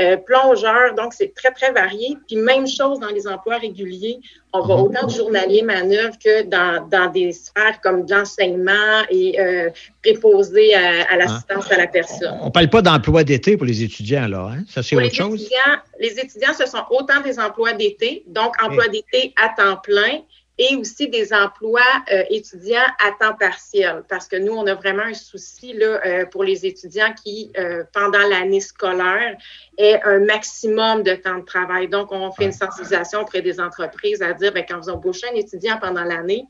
[0.00, 0.94] euh, plongeurs.
[0.94, 2.16] Donc, c'est très, très varié.
[2.26, 4.18] Puis même chose dans les emplois réguliers.
[4.52, 9.38] On va autant du journalier manœuvre que dans, dans des sphères comme de l'enseignement et
[9.38, 9.68] euh,
[10.02, 12.38] préposé à, à l'assistance à la personne.
[12.40, 14.52] On ne parle pas d'emploi d'été pour les étudiants, là.
[14.52, 14.64] Hein?
[14.68, 15.42] Ça, c'est autre les chose?
[15.42, 20.20] étudiants, les étudiants, ce sont autant des emplois d'été, donc emplois d'été à temps plein,
[20.58, 21.80] et aussi des emplois
[22.12, 26.24] euh, étudiants à temps partiel, parce que nous, on a vraiment un souci là, euh,
[26.26, 29.36] pour les étudiants qui, euh, pendant l'année scolaire,
[29.76, 31.88] aient un maximum de temps de travail.
[31.88, 35.36] Donc, on fait une sensibilisation auprès des entreprises à dire, bien, quand vous embauchez un
[35.36, 36.44] étudiant pendant l'année,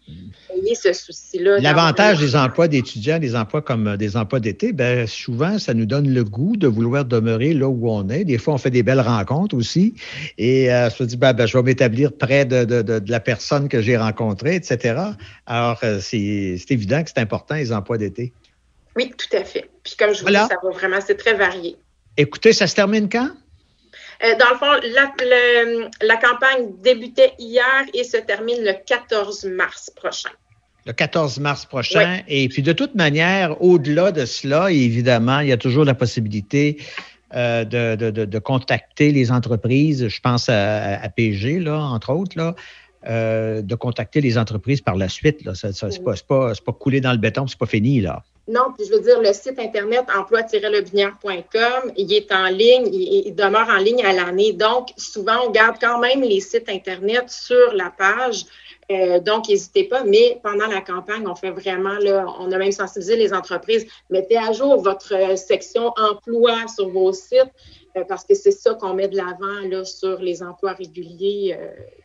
[0.54, 1.58] ayez ce souci-là.
[1.58, 6.12] L'avantage des emplois d'étudiants, des emplois comme des emplois d'été, ben souvent, ça nous donne
[6.12, 8.24] le goût de vouloir demeurer là où on est.
[8.24, 9.94] Des fois, on fait des belles rencontres aussi.
[10.38, 13.20] Et euh, se dit, ben, ben, je vais m'établir près de, de, de, de la
[13.20, 15.00] personne que j'ai rencontrée, etc.
[15.46, 16.16] Alors, euh, c'est
[16.70, 18.32] évident que c'est important, les emplois d'été.
[18.96, 19.68] Oui, tout à fait.
[19.84, 20.44] Puis comme je vous Voilà.
[20.44, 21.76] dis, ça va vraiment, c'est très varié.
[22.16, 23.28] Écoutez, ça se termine quand?
[24.24, 29.44] Euh, dans le fond, la, le- la campagne débutait hier et se termine le 14
[29.44, 30.30] mars prochain.
[30.86, 32.20] Le 14 mars prochain.
[32.28, 36.78] Et puis, de toute manière, au-delà de cela, évidemment, il y a toujours la possibilité
[37.34, 40.06] euh, de, de- de- de contacter les entreprises.
[40.08, 42.54] Je pense à, à PG, là, entre autres, là.
[43.08, 45.48] Euh, de contacter les entreprises par la suite.
[45.54, 48.00] Ça, c'est pas, pas, pas coulé dans le béton, c'est pas fini.
[48.00, 48.24] Là.
[48.48, 53.68] Non, puis je veux dire, le site Internet emploi-lebinière.com, il est en ligne, il, demeure
[53.68, 54.52] en ligne à l'année.
[54.52, 58.44] Donc, souvent, on garde quand même les sites Internet sur la page.
[58.90, 60.02] Euh, donc, n'hésitez pas.
[60.02, 63.86] Mais pendant la campagne, on fait vraiment, là, on a même sensibilisé les entreprises.
[64.10, 67.52] Mettez à jour votre euh, section emploi sur vos sites
[68.08, 71.56] parce que c'est ça qu'on met de l'avant là, sur les emplois réguliers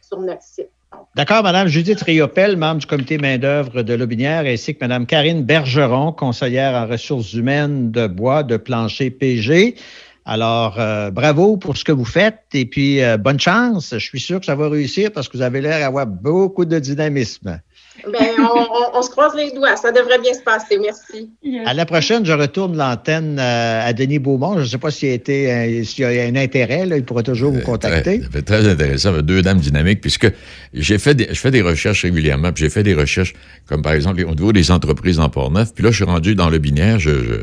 [0.01, 0.69] sur notre site.
[1.13, 6.13] D'accord, Madame Judith Riopel, membre du comité main-d'œuvre de Lobinière, ainsi que Madame Karine Bergeron,
[6.13, 9.75] conseillère en ressources humaines de bois de plancher PG.
[10.23, 13.89] Alors, euh, bravo pour ce que vous faites et puis euh, bonne chance.
[13.91, 16.79] Je suis sûr que ça va réussir parce que vous avez l'air d'avoir beaucoup de
[16.79, 17.59] dynamisme.
[18.05, 19.75] Ben, on, on- on se croise les doigts.
[19.75, 20.79] Ça devrait bien se passer.
[20.81, 21.29] Merci.
[21.65, 24.55] À la prochaine, je retourne l'antenne euh, à Denis Beaumont.
[24.55, 26.85] Je ne sais pas s'il y a, euh, s'il y a un intérêt.
[26.85, 28.21] là, il pourra toujours vous contacter.
[28.21, 30.31] Ça fait très intéressant, deux dames dynamiques, puisque
[30.73, 33.33] j'ai fait des, je fais des recherches régulièrement, puis j'ai fait des recherches
[33.67, 36.49] comme par exemple au niveau des entreprises en Port-Neuf, puis là, je suis rendu dans
[36.49, 37.33] le binaire, je, je,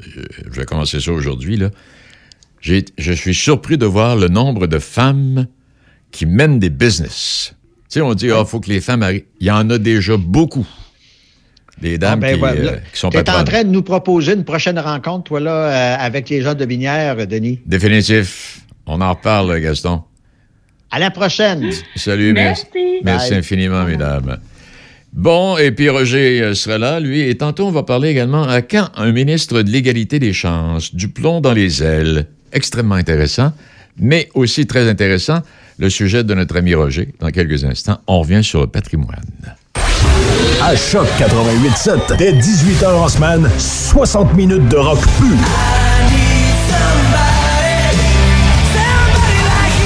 [0.00, 1.70] je- je vais commencer ça aujourd'hui, là.
[2.60, 5.46] J'ai- Je suis surpris de voir le nombre de femmes
[6.10, 7.54] qui mènent des business.
[7.94, 9.22] Tu sais, on dit, il faut que les femmes arrivent.
[9.38, 10.66] Il y en a déjà beaucoup.
[11.80, 12.60] Des dames Ah, ben, qui, voilà.
[12.72, 15.52] euh, qui sont Tu es en train de nous proposer une prochaine rencontre, toi, là,
[15.52, 17.60] euh, avec les gens de Binière, Denis.
[17.64, 18.62] Définitif.
[18.86, 20.02] On en reparle, Gaston.
[20.90, 21.70] À la prochaine.
[21.94, 22.64] Salut, merci.
[23.04, 23.38] Merci, Bye.
[23.38, 24.38] infiniment, mesdames.
[25.12, 28.60] Bon, et puis Roger euh, sera là, lui, et tantôt on va parler également à
[28.60, 32.26] quand un ministre de l'égalité des chances, du plomb dans les ailes.
[32.52, 33.52] Extrêmement intéressant,
[33.96, 35.42] mais aussi très intéressant,
[35.78, 37.14] le sujet de notre ami Roger.
[37.20, 39.24] Dans quelques instants, on revient sur le patrimoine.
[40.62, 45.36] À Choc 88.7, dès 18h en semaine, 60 minutes de rock pur.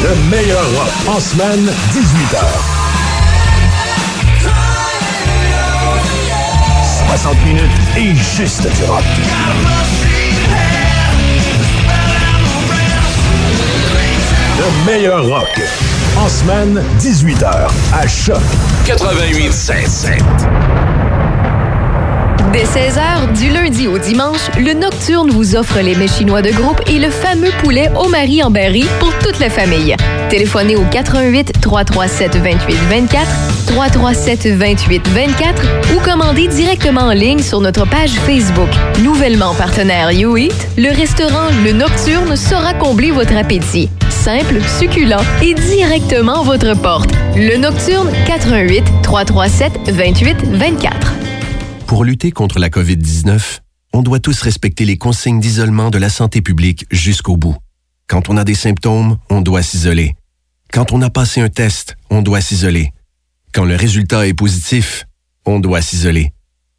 [0.02, 2.78] Le meilleur rock en semaine, 18h.
[7.08, 7.62] 60 minutes
[7.96, 9.02] et juste du rock.
[14.58, 15.60] Le meilleur rock.
[16.16, 17.68] En semaine, 18h.
[17.92, 18.42] À Choc
[18.86, 20.20] 88.7.
[22.52, 26.80] Dès 16h, du lundi au dimanche, le Nocturne vous offre les mets chinois de groupe
[26.88, 29.94] et le fameux poulet au mari en berry pour toute la famille.
[30.28, 33.26] Téléphonez au 88 337 28 24
[33.66, 35.62] 337 28 24
[35.94, 38.70] ou commandez directement en ligne sur notre page Facebook.
[39.04, 43.88] Nouvellement partenaire YouEat, le restaurant Le Nocturne saura combler votre appétit.
[44.28, 47.10] Simple, succulent et directement à votre porte.
[47.34, 51.14] Le Nocturne 88 337 28 24.
[51.86, 53.60] Pour lutter contre la COVID-19,
[53.94, 57.56] on doit tous respecter les consignes d'isolement de la santé publique jusqu'au bout.
[58.06, 60.14] Quand on a des symptômes, on doit s'isoler.
[60.74, 62.92] Quand on a passé un test, on doit s'isoler.
[63.54, 65.06] Quand le résultat est positif,
[65.46, 66.34] on doit s'isoler.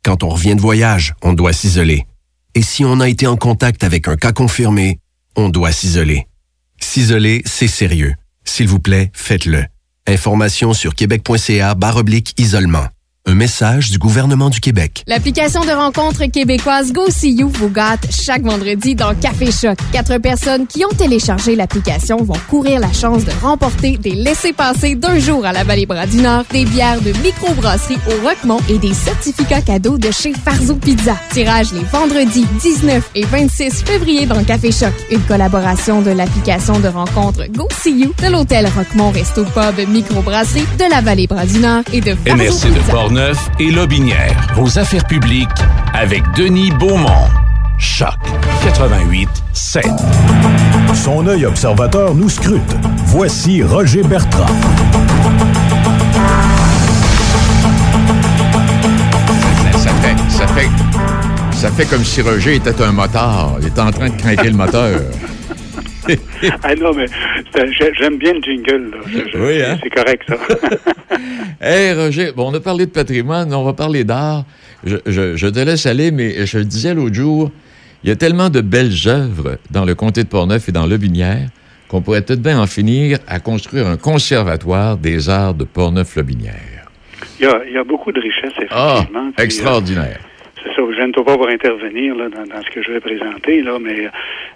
[0.06, 2.06] Quand on revient de voyage, on doit s'isoler.
[2.54, 5.00] Et si on a été en contact avec un cas confirmé,
[5.36, 6.28] on doit s'isoler.
[6.80, 8.16] S'isoler, c'est sérieux.
[8.44, 9.66] S'il vous plaît, faites-le.
[10.08, 11.76] Information sur québec.ca
[12.38, 12.88] isolement.
[13.26, 15.04] Un message du gouvernement du Québec.
[15.06, 19.78] L'application de rencontre québécoise Go See You vous gâte chaque vendredi dans Café Choc.
[19.92, 25.20] Quatre personnes qui ont téléchargé l'application vont courir la chance de remporter des laissés-passer d'un
[25.20, 28.94] jour à la Vallée Bras du Nord, des bières de microbrasserie au Roquemont et des
[28.94, 31.16] certificats cadeaux de chez Farzo Pizza.
[31.32, 34.94] Tirage les vendredis 19 et 26 février dans Café Choc.
[35.12, 40.66] Une collaboration de l'application de rencontre Go See You, de l'hôtel Roquemont Resto Pub Microbrasserie,
[40.80, 43.09] de la Vallée Bras du Nord et de Farzo Pizza.
[43.10, 44.38] Portneuf et Lobinière.
[44.56, 45.50] Vos affaires publiques
[45.96, 47.28] avec Denis Beaumont.
[47.80, 48.14] Choc
[48.64, 49.84] 88 7.
[50.94, 52.62] Son œil observateur nous scrute.
[53.06, 54.46] Voici Roger Bertrand.
[59.72, 60.70] Ça, ça fait, ça, fait,
[61.52, 63.56] ça fait comme si Roger était un motard.
[63.60, 65.00] Il était en train de craquer le moteur.
[66.64, 67.06] ah non, mais
[68.00, 68.92] j'aime bien le jingle.
[69.36, 69.78] Oui, hein?
[69.84, 70.36] C'est correct, ça.
[71.62, 74.46] Hey Roger, bon, on a parlé de patrimoine, on va parler d'art.
[74.86, 77.52] Je, je- je te laisse aller, mais je le disais l'autre jour,
[78.04, 81.50] il y a tellement de belles œuvres dans le comté de Portneuf et dans Lobinière
[81.90, 86.54] qu'on pourrait peut-être bien en finir à construire un conservatoire des arts de Portneuf-Lobinière.
[87.40, 89.32] Il y, a, il y a beaucoup de richesses, Ah, effectivement.
[89.36, 90.20] Puis, extraordinaire.
[90.64, 93.00] C'est ça, je ne peux pas pour intervenir là, dans, dans ce que je vais
[93.00, 94.10] présenter, là, mais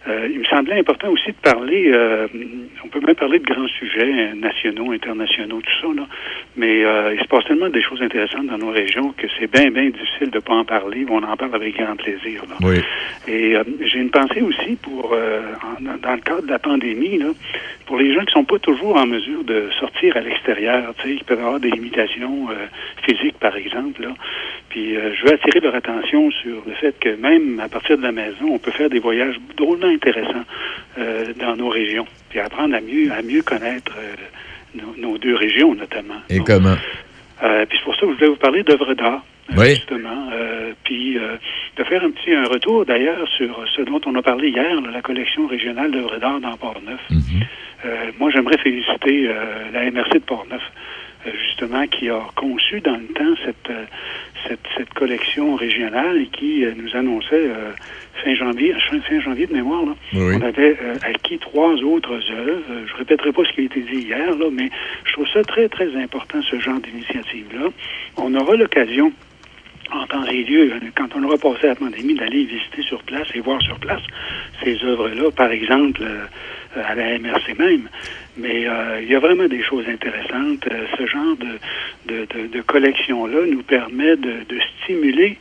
[0.08, 2.28] euh, il me semblait important aussi de parler, euh,
[2.84, 6.06] on peut même parler de grands sujets nationaux, internationaux, tout ça, là,
[6.58, 9.72] mais euh, il se passe tellement des choses intéressantes dans nos régions que c'est bien,
[9.72, 12.44] bien difficile de ne pas en parler, on en parle avec grand plaisir.
[12.50, 12.56] Là.
[12.62, 12.80] Oui.
[13.28, 17.28] Et j'ai une pensée aussi pour, en- dans- le cadre de la pandémie, là,
[17.86, 21.40] pour les gens qui sont pas toujours en mesure de sortir à l'extérieur, qui peuvent
[21.40, 22.48] avoir des limitations
[23.04, 24.02] physiques, par exemple.
[24.02, 24.10] Là.
[24.70, 25.93] Puis je veux attirer leur attention
[26.42, 29.36] sur le fait que même à partir de la maison, on peut faire des voyages
[29.58, 30.46] drôlement intéressants
[30.98, 35.36] euh, dans nos régions, puis apprendre à mieux, à mieux connaître euh, nos, nos deux
[35.36, 36.22] régions, notamment.
[36.30, 36.76] Et comment?
[37.44, 39.24] Euh, puis c'est pour ça que je voulais vous parler d'œuvres d'art.
[39.58, 39.76] Oui.
[39.76, 40.30] Justement.
[40.86, 41.18] Puis
[41.76, 44.90] de faire un petit un retour d'ailleurs sur ce dont on a parlé hier, là,
[44.90, 47.02] la collection régionale d'œuvres d'art dans Port-Neuf.
[47.86, 49.30] Euh, moi, j'aimerais féliciter
[49.74, 50.62] la MRC de Port-Neuf,
[51.48, 53.86] justement, qui a conçu dans le temps cette, euh,
[54.48, 57.72] cette, cette collection régionale et qui euh, nous annonçait euh,
[58.24, 58.74] fin janvier,
[59.08, 60.36] fin, janvier de mémoire, là, Oui.
[60.38, 62.62] on avait euh, acquis trois autres œuvres.
[62.72, 64.70] Euh, Je répéterai pas ce qui a été dit hier, là, mais
[65.06, 67.70] je trouve ça très, très important, ce genre d'initiative-là.
[68.18, 69.12] On aura l'occasion
[69.92, 73.28] en temps et lieu, euh, quand on aura passé la pandémie, d'aller visiter sur place
[73.36, 74.02] et voir sur place
[74.64, 76.26] ces œuvres-là, par exemple euh, euh,
[76.76, 77.90] à la MRC même.
[78.38, 80.68] Mais euh, il y a vraiment des choses intéressantes.
[80.72, 85.38] Euh, ce genre de, de, de, de collection-là nous permet de, de stimuler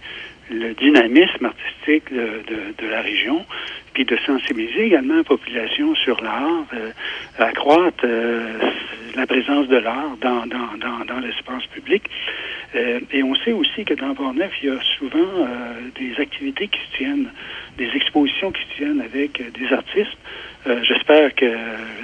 [0.52, 3.44] le dynamisme artistique de, la région,
[3.94, 6.90] puis de sensibiliser également la population sur l'art, euh,
[7.38, 8.58] accroître euh,
[9.16, 12.02] la présence de l'art dans, dans, dans, dans l'espace public.
[12.74, 16.68] Euh, et on sait aussi que dans Port-Neuf, il y a souvent euh, des activités
[16.68, 17.30] qui se tiennent,
[17.76, 20.16] des expositions qui se tiennent avec euh, des artistes.
[20.84, 21.52] J'espère que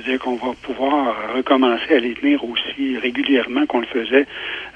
[0.04, 4.26] je qu'on va pouvoir recommencer à les tenir aussi régulièrement qu'on le faisait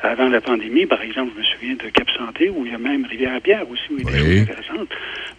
[0.05, 0.87] avant la pandémie.
[0.87, 3.83] Par exemple, je me souviens de Cap Santé, où il y a même Rivière-à-Pierre aussi,
[3.91, 4.89] où il y a des choses intéressantes.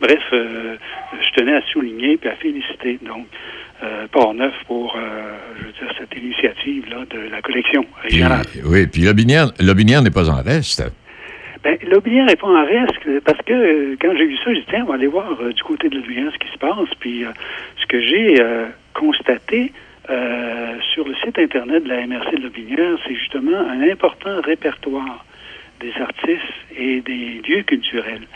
[0.02, 3.28] Bref, je tenais à souligner et à féliciter donc
[3.84, 8.46] euh, Port-Neuf pour, euh, je veux dire, cette initiative-là de la collection Puis, régionale.
[8.66, 10.84] oui, puis Lobinière, Lobinière n'est pas en reste.
[11.64, 14.66] Ben, l'Aubinière n'est pas en risque parce que euh, quand j'ai vu ça, j'ai dit
[14.70, 16.90] tiens, on va aller voir euh, du côté de l'Aubinière ce qui se passe.
[17.00, 17.26] Puis
[17.82, 18.38] ce que j'ai
[18.94, 19.72] constaté
[20.94, 25.26] sur le site internet de la MRC de l'Aubinière, c'est justement un important répertoire
[25.80, 26.42] des artistes
[26.78, 28.28] et des lieux culturels.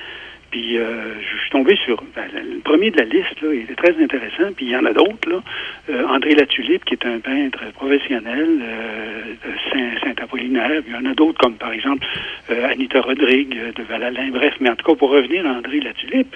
[0.51, 3.75] Puis euh, je suis tombé sur ben, le premier de la liste, là, il était
[3.75, 5.43] très intéressant, puis il y en a d'autres, là.
[5.89, 11.13] Euh, André Latulippe, qui est un peintre professionnel euh, de Saint-Apollinaire, il y en a
[11.13, 12.05] d'autres, comme par exemple
[12.49, 15.79] euh, Anita Rodrigue euh, de Valalin, bref, mais en tout cas, pour revenir à André
[15.79, 16.33] Latulippe,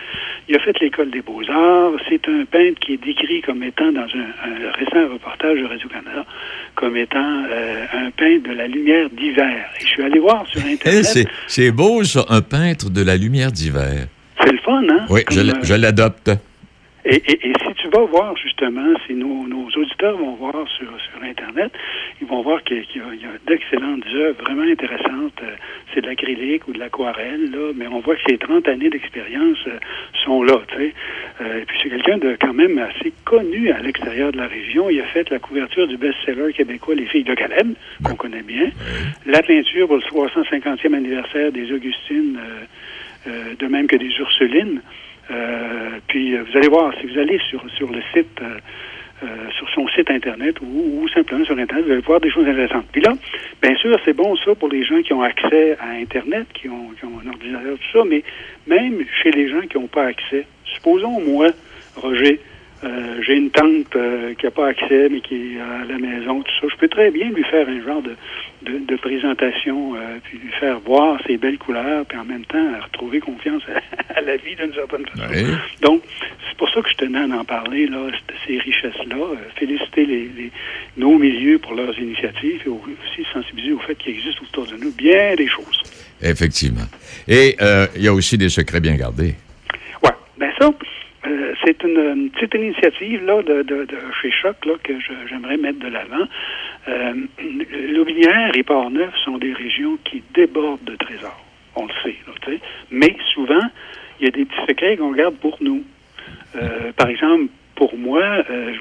[0.49, 4.01] il a fait l'école des beaux-arts, c'est un peintre qui est décrit comme étant, dans
[4.01, 6.25] un, un récent reportage de Radio-Canada,
[6.75, 9.65] comme étant euh, un peintre de la lumière d'hiver.
[9.79, 11.05] Et je suis allé voir sur Eh, Internet...
[11.05, 14.07] c'est- C'est beau, ça, un peintre de la lumière d'hiver.
[14.43, 15.05] C'est le fun, hein?
[15.09, 16.31] Oui, je Comme, euh, je l'adopte.
[17.03, 20.85] Et, et- et si tu vas voir justement, si nos, nos auditeurs vont voir sur,
[21.01, 21.71] sur Internet,
[22.21, 25.33] ils vont voir qu'il y a, d'excellentes œuvres vraiment intéressantes.
[25.41, 25.55] Euh,
[25.93, 29.57] C'est de l'acrylique ou de l'aquarelle, là, mais on voit que ces 30 années d'expérience
[29.67, 29.79] euh,
[30.23, 30.93] sont là, tu sais.
[31.41, 34.87] Euh, et puis c'est quelqu'un de quand même assez connu à l'extérieur de la région.
[34.91, 37.73] Il a fait la couverture du best-seller québécois Les Filles de Caleb,
[38.03, 38.69] qu'on connaît bien.
[39.25, 42.65] La peinture pour le 350e anniversaire des Augustines, euh,
[43.27, 44.81] euh, de même que des Ursulines.
[45.29, 48.57] Euh, puis euh, vous allez voir, si vous allez sur, sur le site, euh,
[49.23, 52.47] euh, sur son site Internet ou, ou simplement sur Internet, vous allez voir des choses
[52.47, 52.85] intéressantes.
[52.91, 53.13] Puis là,
[53.61, 56.89] bien sûr, c'est bon ça pour les gens qui ont accès à Internet, qui ont,
[56.97, 58.23] qui ont un ordinateur, tout ça, mais
[58.67, 60.45] même chez les gens qui n'ont pas accès.
[60.65, 61.49] Supposons, moi,
[61.95, 62.39] Roger,
[62.83, 66.41] euh, j'ai une tante euh, qui n'a pas accès, mais qui est à la maison,
[66.41, 66.67] tout ça.
[66.71, 68.15] Je peux très bien lui faire un genre de,
[68.63, 72.65] de, de présentation, euh, puis lui faire voir ses belles couleurs, puis en même temps
[72.83, 75.31] retrouver confiance à, à la vie d'une certaine façon.
[75.81, 76.01] Donc,
[76.49, 78.07] c'est pour ça que je tenais à en parler, là,
[78.47, 79.25] ces richesses-là.
[79.57, 80.51] Féliciter les, les-
[80.97, 84.91] nos milieux pour leurs initiatives et aussi sensibiliser au fait qu'il existe autour de nous
[84.91, 85.81] bien des choses.
[86.21, 86.85] Effectivement.
[87.27, 87.55] Et
[87.95, 89.35] il y a aussi des secrets bien gardés.
[90.03, 90.69] Ouais, ben ça,
[91.27, 94.93] euh, c'est une, une petite initiative là de, de, de chez Choc là que
[95.29, 96.27] j'aimerais mettre de l'avant.
[96.87, 97.13] Euh,
[98.53, 101.45] et Port-Neuf sont des régions qui débordent de trésors.
[101.75, 102.33] On le sait, là.
[102.89, 103.61] Mais souvent,
[104.19, 105.83] il y a des petits secrets qu'on garde pour nous.
[106.55, 108.73] Euh, par exemple, pour moi, euh,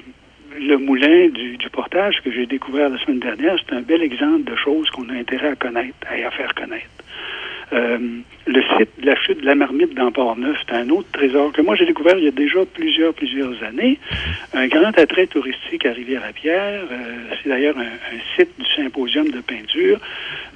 [0.59, 4.43] le moulin du, du portage que j'ai découvert la semaine dernière, c'est un bel exemple
[4.43, 6.89] de choses qu'on a intérêt à connaître et à faire connaître.
[7.73, 7.97] Euh,
[8.47, 11.61] le site de la chute de la marmite dans Port-Neuf, c'est un autre trésor que
[11.61, 13.97] moi j'ai découvert il y a déjà plusieurs, plusieurs années.
[14.53, 16.83] Un grand attrait touristique à Rivière-à-Pierre.
[16.91, 19.99] Euh, c'est d'ailleurs un, site du symposium de peinture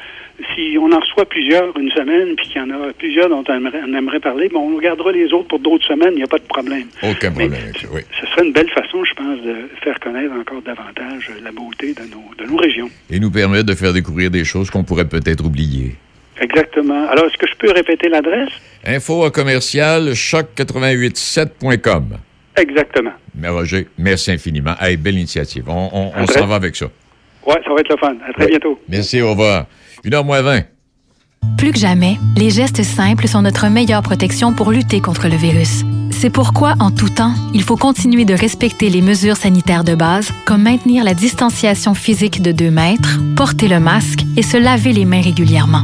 [0.54, 3.54] si on en reçoit plusieurs une semaine, puis qu'il y en a plusieurs dont on
[3.54, 6.28] aimerait, on aimerait parler, bon, on gardera les autres pour d'autres semaines, il n'y a
[6.28, 6.88] pas de problème.
[7.04, 7.54] Aucun problème
[7.94, 8.02] oui.
[8.20, 12.02] Ce serait une belle façon, je pense, de faire connaître encore davantage la beauté de
[12.12, 12.90] nos, de nos régions.
[13.10, 15.96] Et nous permettre de faire découvrir des choses qu'on pourrait peut-être oublier.
[16.42, 17.08] Exactement.
[17.10, 18.50] Alors, est-ce que je peux répéter l'adresse?
[18.86, 22.18] Info à commercial choc887.com.
[22.58, 23.12] Exactement.
[23.36, 24.74] Mais Roger, merci infiniment.
[24.82, 25.64] Hey, belle initiative.
[25.68, 26.88] On, on- s'en va avec ça.
[27.48, 28.14] Oui, ça va être le fun.
[28.28, 28.50] À très Oui.
[28.52, 28.80] bientôt.
[28.90, 29.66] Merci, au revoir.
[30.04, 30.64] Une heure moins 20.
[31.58, 35.82] Plus que jamais, les gestes simples sont notre meilleure protection pour lutter contre le virus.
[36.12, 40.32] C'est pourquoi, en tout temps, il faut continuer de respecter les mesures sanitaires de base,
[40.46, 45.06] comme maintenir la distanciation physique de 2 mètres, porter le masque et se laver les
[45.06, 45.84] mains régulièrement.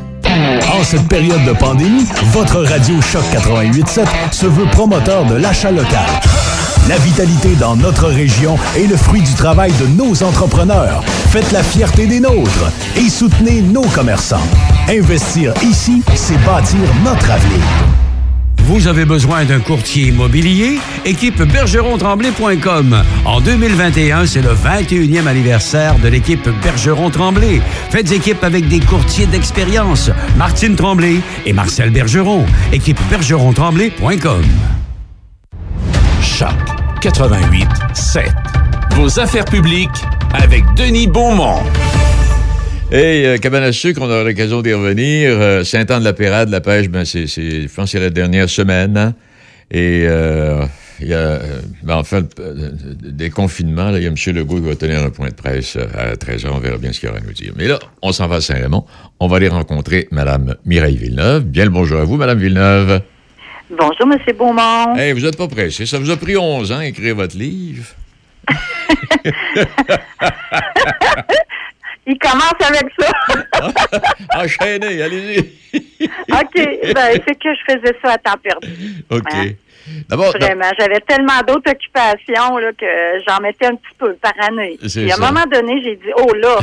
[0.31, 6.05] En cette période de pandémie, votre radio Choc 887 se veut promoteur de l'achat local.
[6.87, 11.03] La vitalité dans notre région est le fruit du travail de nos entrepreneurs.
[11.29, 14.47] Faites la fierté des nôtres et soutenez nos commerçants.
[14.87, 18.10] Investir ici, c'est bâtir notre avenir.
[18.71, 20.79] Vous avez besoin d'un courtier immobilier?
[21.03, 23.03] Équipe bergeron-tremblay.com.
[23.25, 27.61] En 2021, c'est le 21e anniversaire de l'équipe Bergeron-Tremblay.
[27.89, 30.09] Faites équipe avec des courtiers d'expérience.
[30.37, 32.45] Martine Tremblay et Marcel Bergeron.
[32.71, 34.43] Équipe bergeron-tremblay.com.
[36.21, 36.55] Choc
[37.01, 38.31] 88 7.
[38.95, 40.01] Vos affaires publiques
[40.33, 41.59] avec Denis Beaumont.
[42.91, 45.31] Hey, euh, cabane à sucre, on aura l'occasion d'y revenir.
[45.39, 48.97] Euh, Saint-Anne-de-la-Pérade, la pêche, ben c'est, je pense que c'est la dernière semaine.
[48.97, 49.13] hein.
[49.71, 50.65] Et euh,
[50.99, 52.21] il y a, euh, ben, enfin,
[53.01, 54.15] des confinements, là, il y a M.
[54.35, 56.49] Legault qui va tenir un point de presse à 13h.
[56.51, 57.53] On verra bien ce qu'il aura à nous dire.
[57.55, 58.83] Mais là, on s'en va à Saint-Raymond.
[59.21, 61.45] On va aller rencontrer Mme Mireille Villeneuve.
[61.45, 63.01] Bien le bonjour à vous, Mme Villeneuve.
[63.69, 64.17] Bonjour, M.
[64.37, 64.97] Beaumont.
[64.97, 65.85] Hey, vous n'êtes pas pressé.
[65.85, 67.85] Ça vous a pris 11 ans à écrire votre livre.
[72.07, 73.11] Il commence avec ça.
[74.39, 75.39] Enchaînez, allez-y.
[76.31, 76.93] OK.
[76.93, 79.03] Ben, c'est que je faisais ça à temps perdu.
[79.09, 79.21] OK.
[79.33, 79.51] Hein?
[80.09, 80.69] D'abord, Vraiment.
[80.79, 82.85] J'avais tellement d'autres occupations là, que
[83.27, 84.77] j'en mettais un petit peu par année.
[84.95, 86.57] Et à un moment donné, j'ai dit, oh là,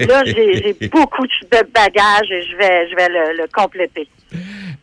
[0.00, 4.08] là, j'ai j'ai beaucoup de bagages et je vais, je vais le, le compléter.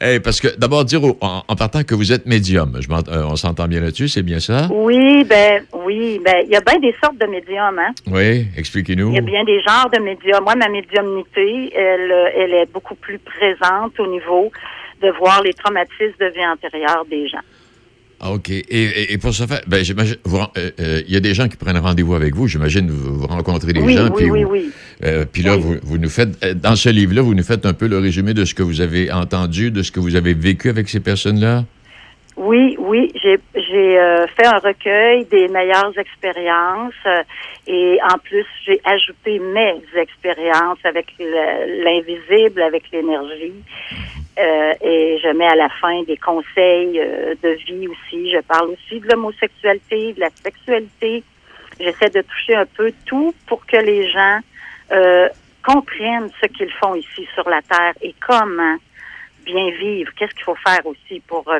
[0.02, 2.78] Hey, parce que d'abord dire au- en, en partant que vous êtes médium.
[2.80, 4.68] Je euh, on s'entend bien là-dessus, c'est bien ça?
[4.72, 7.92] Oui, ben, oui, ben, il y a bien des sortes de médiums, hein.
[8.08, 9.10] Oui, expliquez-nous.
[9.10, 10.44] Il y a bien des genres de médiums.
[10.44, 14.52] Moi, ma médiumnité, elle, elle est beaucoup plus présente au niveau
[15.02, 17.40] de voir les traumatismes de vie antérieure des gens.
[18.20, 18.50] Ah, OK.
[18.50, 21.34] Et, et- et pour ce faire, ben, j'imagine, ren- euh, euh, il y a des
[21.34, 22.48] gens qui prennent rendez-vous avec vous.
[22.48, 24.06] J'imagine vous, vous rencontrez des Oui, gens.
[24.06, 24.72] oui, puis oui, vous- oui.
[25.04, 27.88] euh, puis là, vous, vous nous faites, dans ce livre-là, vous nous faites un peu
[27.88, 30.88] le résumé de ce que vous avez entendu, de ce que vous avez vécu avec
[30.90, 31.66] ces personnes-là?
[32.36, 36.94] Oui, oui, j'ai fait un recueil des meilleures expériences
[37.68, 43.54] et en plus j'ai ajouté mes expériences avec le- l'invisible, avec l'énergie
[44.40, 48.32] Euh, et je mets à la fin des conseils euh, de vie aussi.
[48.32, 51.24] Je parle aussi de l'homosexualité, de la sexualité.
[51.80, 54.40] J'essaie de toucher un peu tout pour que les gens
[54.92, 55.30] euh,
[55.64, 58.78] comprennent ce qu'ils font ici sur la Terre et comment
[59.46, 60.12] bien vivre.
[60.18, 61.60] Qu'est-ce qu'il faut faire aussi pour euh,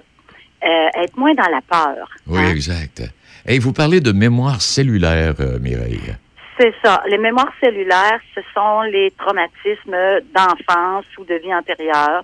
[1.04, 2.10] être moins dans la peur.
[2.26, 3.04] Oui, exact.
[3.46, 6.16] Et vous parlez de mémoire cellulaire, Mireille.
[6.58, 7.04] C'est ça.
[7.08, 12.24] Les mémoires cellulaires, ce sont les traumatismes d'enfance ou de vie antérieure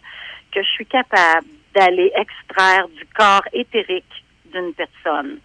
[0.51, 4.05] que je suis capable d'aller extraire du corps éthérique
[4.51, 5.39] d'une personne.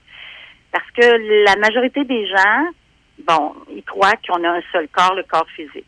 [0.73, 2.67] Parce que la majorité des gens,
[3.27, 5.85] bon, ils croient qu'on a un seul corps, le corps physique.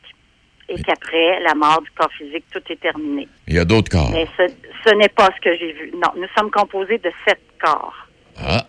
[0.68, 3.28] Et qu'après la mort du corps physique, tout est terminé.
[3.46, 4.10] Il y a d'autres corps.
[4.12, 4.52] Mais ce,
[4.84, 5.92] ce n'est pas ce que j'ai vu.
[5.94, 7.94] Non, nous sommes composés de sept corps.
[8.38, 8.64] Ah,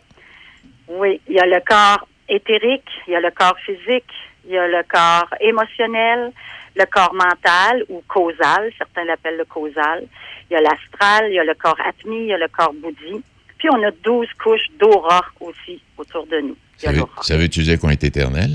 [0.88, 4.12] Oui, il y a le corps éthérique, il y a le corps physique,
[4.46, 6.32] il y a le corps émotionnel,
[6.76, 10.04] le corps mental ou causal, certains l'appellent le causal.
[10.50, 12.74] Il y a l'astral, il y a le corps atmi, il y a le corps
[12.74, 13.22] bouddhi.
[13.58, 16.58] Puis on a 12 couches d'aura aussi autour de nous.
[16.78, 17.04] Ça veut,
[17.42, 18.52] veut-tu dire qu'on est éternel?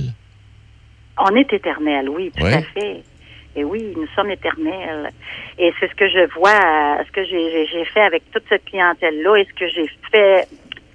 [1.18, 2.54] On est éternel, oui, tout Ouais.
[2.54, 3.02] à fait.
[3.54, 5.10] Et oui, nous sommes éternels.
[5.58, 9.44] Et c'est ce que je vois, ce que j'ai fait avec toute cette clientèle-là et
[9.44, 10.46] ce que j'ai fait,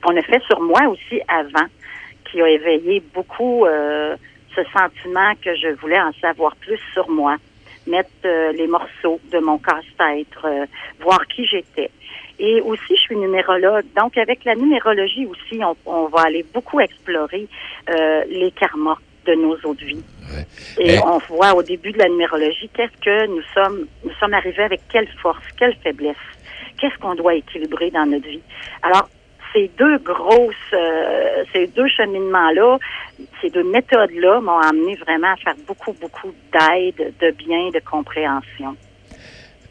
[0.06, 1.68] on a fait sur moi aussi avant,
[2.26, 4.16] qui a éveillé beaucoup euh,
[4.56, 7.36] ce sentiment que je voulais en savoir plus sur moi,
[7.88, 10.66] mettre euh, les morceaux de mon casse-tête, euh,
[11.00, 11.90] voir qui j'étais.
[12.40, 13.86] Et aussi, je suis numérologue.
[13.96, 17.48] Donc, avec la numérologie aussi, on, on va aller beaucoup explorer
[17.90, 20.04] euh, les karmas de nos autres vies.
[20.78, 21.00] Et Eh.
[21.04, 24.82] on voit au début de la numérologie qu'est-ce que nous sommes, nous sommes arrivés avec
[24.92, 26.16] quelle force, quelle faiblesse,
[26.80, 28.42] qu'est-ce qu'on doit équilibrer dans notre vie?
[28.84, 29.10] Alors,
[29.54, 32.78] ces deux grosses, euh, ces deux cheminements-là,
[33.42, 38.76] ces deux méthodes-là m'ont amené vraiment à faire beaucoup, beaucoup d'aide, de bien, de compréhension.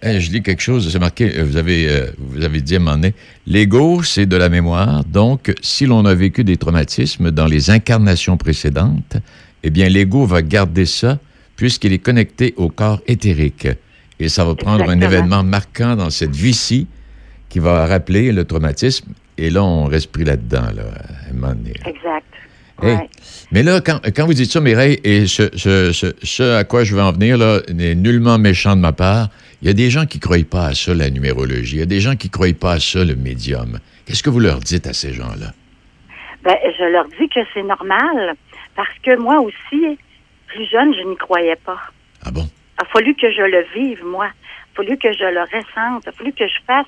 [0.02, 2.80] Je lis quelque chose, c'est marqué, euh, vous avez, euh, vous avez dit à un
[2.80, 3.14] moment donné,
[3.46, 5.04] l'ego, c'est de la mémoire.
[5.04, 9.16] Donc, si l'on a vécu des traumatismes dans les incarnations précédentes,
[9.62, 11.18] eh bien, l'ego va garder ça
[11.56, 13.68] puisqu'il est connecté au corps éthérique.
[14.20, 16.86] Et ça va prendre un événement marquant dans cette vie-ci
[17.48, 19.12] qui va rappeler le traumatisme.
[19.38, 20.82] Et là, on reste pris là-dedans, là,
[21.26, 21.74] à un moment donné.
[21.84, 22.24] Exact.
[22.82, 22.98] Hey,
[23.52, 26.84] Mais là, quand, quand vous dites ça, Mireille, et ce, ce- ce- ce à quoi
[26.84, 29.28] je veux en venir, là, n'est nullement méchant de ma part,
[29.62, 31.76] il y a des gens qui ne croient pas à ça, la numérologie.
[31.76, 33.78] Il y a des gens qui ne croient pas à ça, le médium.
[34.04, 35.52] Qu'est-ce que vous leur dites à ces gens-là?
[36.44, 38.34] Ben, je leur dis que c'est normal
[38.76, 39.98] parce que moi aussi,
[40.48, 41.80] plus jeune, je n'y croyais pas.
[42.24, 42.46] Ah bon?
[42.78, 44.28] Il a fallu que je le vive, moi.
[44.28, 46.02] Il a fallu que je le ressente.
[46.04, 46.86] Il a fallu que je fasse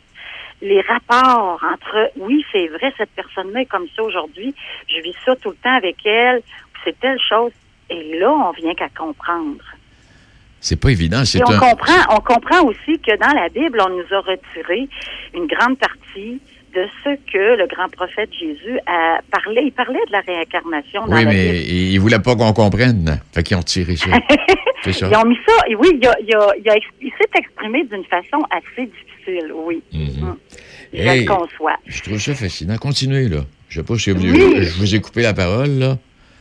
[0.61, 4.55] les rapports entre, oui, c'est vrai, cette personne-là est comme ça aujourd'hui.
[4.89, 6.43] Je vis ça tout le temps avec elle.
[6.85, 7.53] C'est telle chose.
[7.91, 9.63] Et là, on vient qu'à comprendre.
[10.61, 11.25] C'est pas évident.
[11.25, 11.59] C'est Et on un.
[11.59, 14.89] comprend, on comprend aussi que dans la Bible, on nous a retiré
[15.35, 16.41] une grande partie
[16.75, 19.63] de ce que le grand prophète Jésus a parlé.
[19.65, 21.73] Il parlait de la réincarnation dans Oui, la mais Bible.
[21.73, 23.21] ils ne voulaient pas qu'on comprenne.
[23.33, 24.11] Fait qu'ils ont tiré ça.
[24.83, 25.09] C'est ça.
[25.11, 26.35] Ils ont mis ça, et oui, il, il
[26.65, 29.83] il il s'est exprimé d'une façon assez difficile, oui.
[29.93, 30.35] Mm.
[30.93, 31.77] Je Hey, le conçois.
[31.87, 32.77] Je trouve ça fascinant.
[32.79, 33.41] Continuez, là.
[33.69, 34.55] Je sais pas si vous, Oui.
[34.57, 35.97] je, je vous ai coupé la parole, là.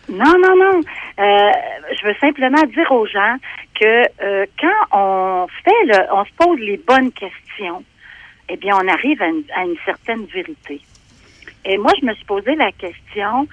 [0.10, 0.80] Non, non, non.
[1.20, 1.52] Euh,
[2.00, 3.36] je veux simplement dire aux gens
[3.80, 7.84] que euh, quand on fait le, on se pose les bonnes questions,
[8.50, 10.80] eh bien, on arrive à une, à une certaine vérité.
[11.66, 13.48] Et moi, je me suis posé la question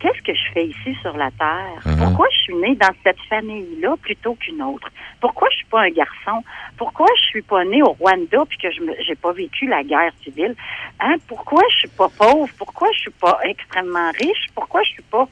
[0.00, 1.82] qu'est-ce que je fais ici sur la Terre?
[1.86, 1.96] Mhm.
[1.98, 4.88] Pourquoi je suis née dans cette famille-là plutôt qu'une autre?
[5.20, 6.42] Pourquoi je suis pas un garçon?
[6.76, 10.12] Pourquoi je suis pas née au Rwanda puis que je j'ai pas vécu la guerre
[10.22, 10.54] civile?
[11.00, 11.16] Hein?
[11.26, 12.48] Pourquoi je suis pas pauvre?
[12.58, 14.46] Pourquoi je suis pas extrêmement riche?
[14.54, 15.28] Pourquoi je suis pas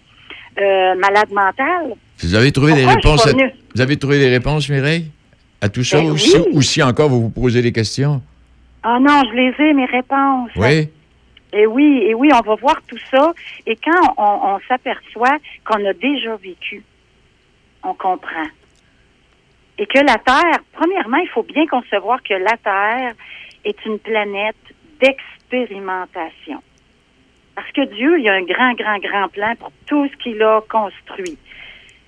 [0.61, 1.95] euh, malade mentale?
[2.23, 3.27] Vous avez trouvé des Pourquoi réponses.
[3.27, 3.51] à-?
[3.75, 5.11] Vous avez trouvé des réponses, Mireille?
[5.61, 6.45] À tout ça Ben ou, si, oui.
[6.53, 8.23] ou si encore vous vous posez des questions?
[8.83, 10.51] Ah non, je les ai, mes réponses.
[10.57, 10.89] Oui?
[11.57, 13.33] Et oui, oui, on va voir tout ça.
[13.65, 16.85] Et quand on, on s'aperçoit qu'on a déjà vécu,
[17.83, 18.49] on comprend.
[19.79, 23.15] Et que la Terre, premièrement, il faut bien concevoir que la Terre
[23.65, 24.57] est une planète
[25.01, 26.63] d'expérimentation.
[27.55, 30.61] Parce que Dieu, il a un grand, grand, grand plan pour tout ce qu'il a
[30.69, 31.39] construit.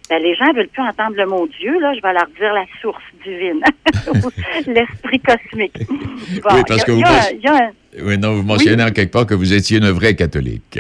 [0.09, 2.53] Ben, les gens ne veulent plus entendre le mot Dieu, là, je vais leur dire
[2.55, 3.61] la source divine,
[4.67, 5.79] l'esprit cosmique.
[5.87, 8.19] Bon, Oui, parce y a- que y vous a- pensez- il y a un- Oui,
[8.19, 10.79] non, vous mentionnez en quelque part que vous étiez une vraie catholique.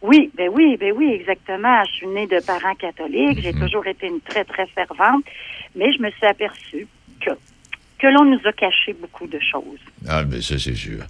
[0.00, 1.84] Oui, ben oui, ben oui, exactement.
[1.84, 3.36] Je suis née de parents catholiques.
[3.38, 3.42] Mhm.
[3.42, 5.24] J'ai toujours été une très, très fervente.
[5.76, 6.86] Mais je me suis aperçue
[7.24, 7.30] que,
[8.02, 9.78] que l'on nous a caché beaucoup de choses.
[10.08, 11.04] Ah, mais ça, c'est sûr.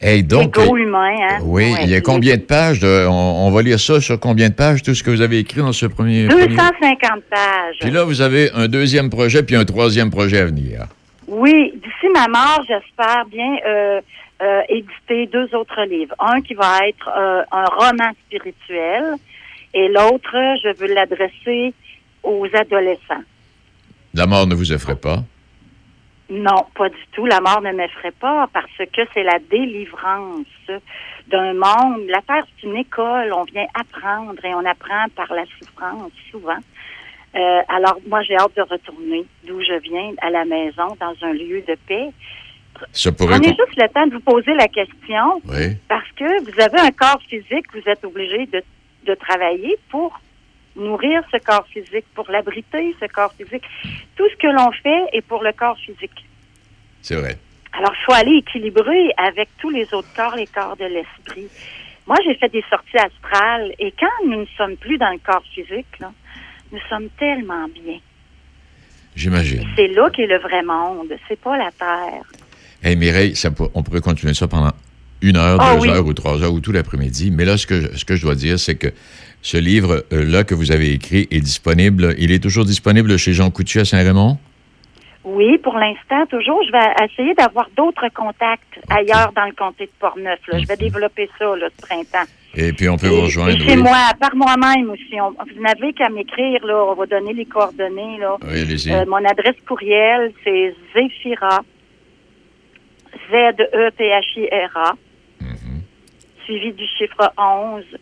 [0.00, 0.56] Et donc.
[0.56, 1.38] L'ego humain, hein?
[1.42, 1.78] Oui, Ouais.
[1.82, 2.78] il y a combien de pages?
[2.78, 5.38] de- on, on va lire ça sur combien de pages, tout ce que vous avez
[5.40, 6.28] écrit dans ce premier.
[6.28, 7.76] premier- 250 pages.
[7.80, 10.86] Puis là, vous avez un deuxième projet, puis un troisième projet à venir.
[11.26, 14.00] Oui, d'ici ma mort, j'espère bien euh,
[14.42, 16.14] euh, éditer deux autres livres.
[16.20, 19.02] Un qui va être euh, un roman spirituel
[19.74, 20.30] et l'autre,
[20.62, 21.74] je veux l'adresser
[22.22, 23.24] aux adolescents.
[24.14, 25.24] La mort ne vous effraie pas?
[26.28, 27.24] Non, pas du tout.
[27.26, 30.46] La mort ne m'effraie pas parce que c'est la délivrance
[31.28, 32.02] d'un monde.
[32.08, 33.32] La Terre, c'est une école.
[33.32, 36.58] On vient apprendre et on apprend par la souffrance souvent.
[37.36, 41.32] Euh, alors, moi, j'ai hâte de retourner d'où je viens, à la maison, dans un
[41.32, 42.08] lieu de paix.
[42.92, 43.38] Ça pourrait.
[43.38, 45.76] Prenez con- juste le temps de vous poser la question Oui.
[45.88, 48.62] parce que vous avez un corps physique, vous êtes obligé de,
[49.04, 50.18] de travailler pour
[50.76, 53.64] nourrir ce corps physique, pour l'abriter, ce corps physique.
[54.16, 56.24] Tout ce que l'on fait est pour le corps physique.
[57.02, 57.36] C'est vrai.
[57.72, 61.48] Alors, il faut aller équilibrer avec tous les autres corps, les corps de l'esprit.
[62.06, 65.42] Moi, j'ai fait des sorties astrales et quand nous ne sommes plus dans le corps
[65.54, 66.12] physique, là,
[66.72, 67.98] nous sommes tellement bien.
[69.14, 69.66] J'imagine.
[69.76, 71.08] C'est là qu'est le vrai monde.
[71.28, 72.22] C'est pas la Terre.
[72.82, 74.72] Hey, Mireille, ça on pourrait continuer ça pendant
[75.22, 75.88] une heure, Ah deux oui.
[75.88, 77.30] heures ou trois heures ou tout l'après-midi.
[77.30, 78.88] Mais là, ce que, je, ce que je dois dire, c'est que
[79.46, 82.16] ce livre-là que vous avez écrit est disponible.
[82.18, 84.38] Il est toujours disponible chez Jean Coutu à Saint-Raymond?
[85.22, 86.60] Oui, pour l'instant, toujours.
[86.66, 90.40] Je vais essayer d'avoir d'autres contacts ailleurs dans le comté de Portneuf.
[90.48, 90.58] là.
[90.58, 92.28] Je vais développer ça là, ce printemps.
[92.56, 93.56] Et puis, on peut vous et rejoindre.
[93.68, 93.76] oui.
[93.76, 95.14] moi, par moi-même aussi.
[95.20, 96.84] On- vous n'avez qu'à m'écrire, là.
[96.90, 98.36] On va donner les coordonnées, là.
[98.48, 98.92] Oui, allez-y.
[98.92, 101.60] Euh, mon adresse courriel, c'est Zéphira,
[103.30, 104.94] Z-E-P-H-I-R-A,
[106.44, 107.98] suivi du chiffre 11, A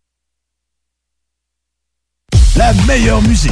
[2.55, 3.51] La meilleure musique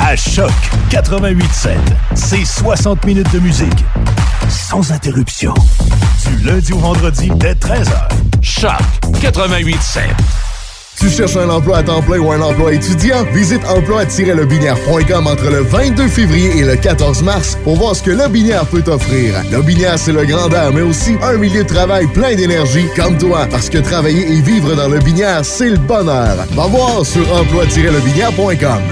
[0.00, 0.52] à Choc
[0.90, 1.76] 88.7.
[2.14, 3.84] C'est 60 minutes de musique
[4.48, 5.52] sans interruption.
[6.26, 8.08] Du lundi au vendredi dès 13h.
[8.42, 8.70] Choc
[9.20, 10.00] 88.7.
[10.98, 13.22] Tu cherches un emploi à temps plein ou un emploi étudiant?
[13.32, 18.28] Visite emploi-lebinière.com entre le 22 février et le 14 mars pour voir ce que Le
[18.28, 19.34] Binière peut t'offrir.
[19.52, 23.18] Le Binière, c'est le grand air, mais aussi un milieu de travail plein d'énergie comme
[23.18, 23.46] toi.
[23.50, 26.36] Parce que travailler et vivre dans Le Binière, c'est le bonheur.
[26.52, 28.82] Va voir sur emploi-lebinière.com.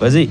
[0.00, 0.30] Vas-y.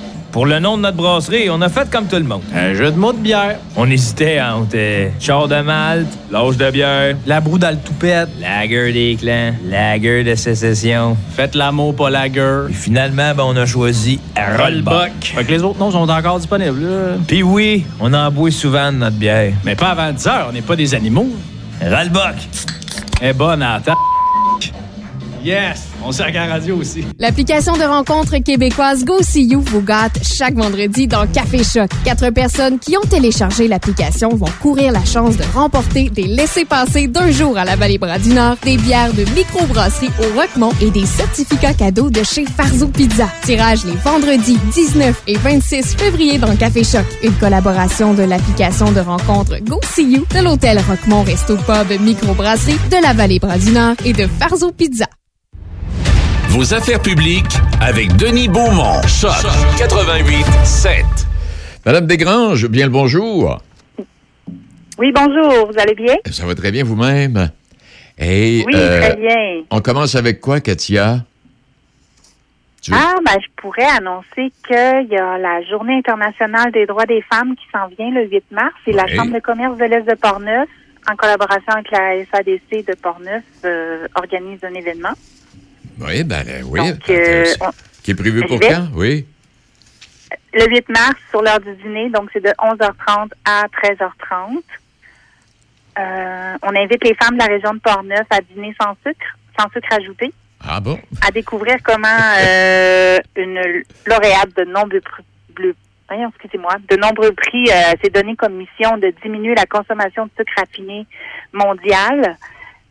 [0.31, 2.41] Pour le nom de notre brasserie, on a fait comme tout le monde.
[2.55, 3.57] Un jeu de mots de bière.
[3.75, 8.29] On hésitait entre euh, char de malte, l'âge de bière, La broue dans le toupette.
[8.39, 11.17] lager des clans, lager de sécession.
[11.35, 12.67] Faites l'amour, pas la gueule.
[12.67, 14.21] Puis finalement, ben, on a choisi
[14.57, 15.11] Rollbuck.
[15.35, 17.17] Fait que les autres noms sont encore disponibles, là.
[17.27, 19.51] Puis oui, on en boit souvent de notre bière.
[19.65, 21.27] Mais pas avant 10 heures, on n'est pas des animaux.
[21.81, 22.35] Rollbuck.
[23.21, 23.95] Eh bonne à ta-
[25.43, 25.90] Yes!
[26.03, 27.03] On sert à radio aussi.
[27.19, 31.89] L'application de rencontre québécoise Go See You vous gâte chaque vendredi dans Café Choc.
[32.03, 37.29] Quatre personnes qui ont téléchargé l'application vont courir la chance de remporter des laissés-passer d'un
[37.31, 41.05] jour à la Vallée Bras du Nord, des bières de microbrasserie au Roquemont et des
[41.05, 43.29] certificats cadeaux de chez Farzo Pizza.
[43.43, 47.05] Tirage les vendredis 19 et 26 février dans Café Choc.
[47.23, 52.79] Une collaboration de l'application de rencontre Go See You, de l'hôtel Roquemont Resto Pub Microbrasserie,
[52.89, 55.05] de la Vallée Bras du Nord et de Farzo Pizza.
[56.51, 59.01] Vos affaires publiques avec Denis Beaumont.
[59.07, 59.31] Choc
[59.77, 61.05] 88 7.
[61.85, 63.61] Madame Desgranges, bien le bonjour.
[64.97, 65.67] Oui, bonjour.
[65.71, 66.15] Vous allez bien?
[66.29, 67.49] Ça va très bien vous-même?
[68.17, 69.63] Et, Oui, euh, très bien.
[69.71, 71.23] On commence avec quoi, Katia?
[72.81, 77.23] Tu Ah, ben, je pourrais annoncer qu'il y a la Journée internationale des droits des
[77.31, 79.07] femmes qui s'en vient le 8 mars et la.
[79.07, 80.67] Chambre de commerce de l'Est de Portneuf,
[81.09, 85.13] en collaboration avec la SADC de Portneuf, euh, organise un événement.
[85.99, 86.79] Oui, ben euh, oui.
[86.91, 87.71] Donc, euh, on-
[88.03, 88.87] Qui est prévu pour quand?
[88.93, 89.25] Oui.
[90.53, 94.63] Le 8 mars, sur l'heure du dîner, donc c'est de 11h30 à 13h30.
[95.99, 99.25] Euh, on invite les femmes de la région de Portneuf à dîner sans sucre,
[99.59, 100.33] sans sucre ajouté,
[100.65, 100.99] Ah bon?
[101.25, 102.07] à découvrir comment
[102.39, 103.61] euh, une
[104.05, 105.73] lauréate de nombreux prix,
[106.09, 110.53] excusez-moi, de nombreux prix euh, s'est donné comme mission de diminuer la consommation de sucre
[110.57, 111.05] raffiné
[111.53, 112.37] mondiale.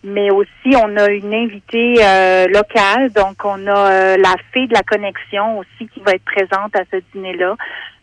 [0.03, 4.73] Mais aussi, on a une invitée euh, locale, donc on a euh, la fée de
[4.73, 7.55] la connexion aussi qui va être présente à ce dîner-là.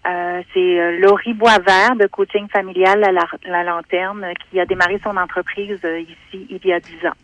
[0.07, 4.65] Euh, c'est euh, Laurie Boisvert de coaching familial à la, la lanterne euh, qui a
[4.65, 7.17] démarré son entreprise euh, ici il y a 10 ans.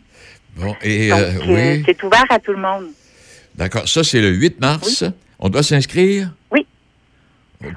[0.56, 1.10] Bon, et
[1.46, 1.82] oui.
[1.86, 2.86] c'est ouvert à tout le monde.
[3.54, 3.88] D'accord.
[3.88, 5.04] Ça, c'est le 8 mars.
[5.38, 6.28] On doit s'inscrire?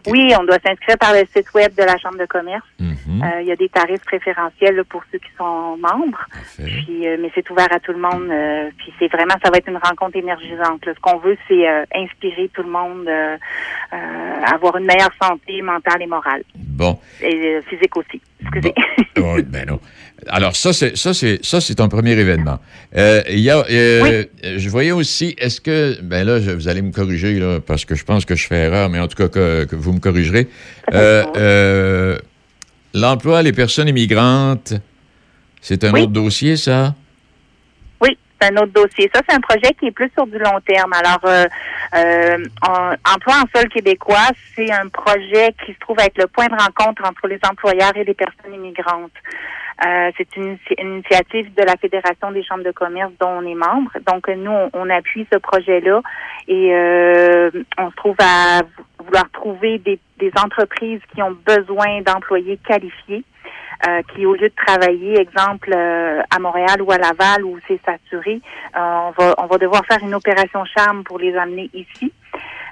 [0.08, 0.28] Oui.
[0.28, 2.66] Oui, on doit s'inscrire par le site web de la Chambre de commerce.
[2.80, 3.24] Mhm.
[3.24, 6.26] Euh, Il y a des tarifs préférentiels là, pour ceux qui sont membres.
[6.58, 8.30] Puis, euh, mais c'est ouvert à tout le monde.
[8.30, 10.86] euh, puis c'est vraiment, ça va être une rencontre énergisante.
[10.86, 10.94] là.
[10.96, 13.38] Ce qu'on veut, c'est euh, inspirer tout le monde, euh,
[13.94, 16.44] euh, avoir une meilleure santé mentale et morale.
[16.56, 17.00] Bon.
[17.22, 18.22] Et physique aussi.
[18.54, 18.74] Excusez.
[19.50, 19.80] Ben non.
[20.28, 22.60] Alors, ça, c'est ça, c'est ça, c'est un premier événement.
[22.95, 24.24] Euh, il y a, euh,
[24.58, 27.95] je voyais aussi, est-ce que, ben là, je- vous allez me corriger là, parce que
[27.95, 30.48] je pense que je fais erreur, mais en tout cas que, que vous me corrigerez.
[30.93, 32.18] Euh,
[32.93, 34.74] L'emploi, les personnes immigrantes,
[35.62, 36.02] c'est un Oui.
[36.02, 36.95] autre dossier, ça?
[38.40, 39.10] C'est un autre dossier.
[39.14, 40.94] Ça, c'est un projet qui est plus sur du long terme.
[40.94, 41.46] Alors, euh,
[41.96, 42.46] euh,
[43.14, 47.04] Emploi en sol québécois, c'est un projet qui se trouve être le point de rencontre
[47.06, 49.12] entre les employeurs et les personnes immigrantes.
[49.86, 53.92] Euh, c'est une, initiative de la Fédération des chambres de commerce dont on est membre.
[54.08, 56.02] Donc, nous, on, appuie ce projet-là
[56.48, 62.02] et euh, on se trouve à vou- vouloir trouver des, des entreprises qui ont besoin
[62.02, 63.24] d'employés qualifiés.
[63.86, 67.80] Euh, qui, au lieu de travailler, exemple, euh, à Montréal ou à Laval où c'est
[67.86, 68.40] saturé,
[68.76, 72.14] euh, on, va, on va devoir faire une opération charme pour les amener ici.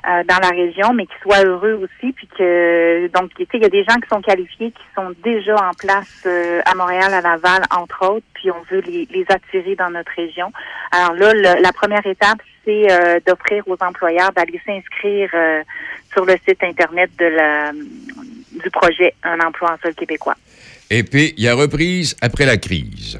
[0.07, 3.63] euh, dans la région, mais qui soient heureux aussi, puis que donc tu sais, il
[3.63, 7.11] y a des gens qui sont qualifiés, qui sont déjà en place euh, à Montréal,
[7.11, 10.51] à Laval, entre autres, puis on veut les, les attirer dans notre région.
[10.91, 15.63] Alors là, le- la première étape, c'est euh, d'offrir aux employeurs d'aller s'inscrire euh,
[16.13, 17.71] sur le site internet de la
[18.63, 20.35] du projet Un emploi en sol québécois.
[20.89, 23.19] Et puis, il y a reprise après la crise.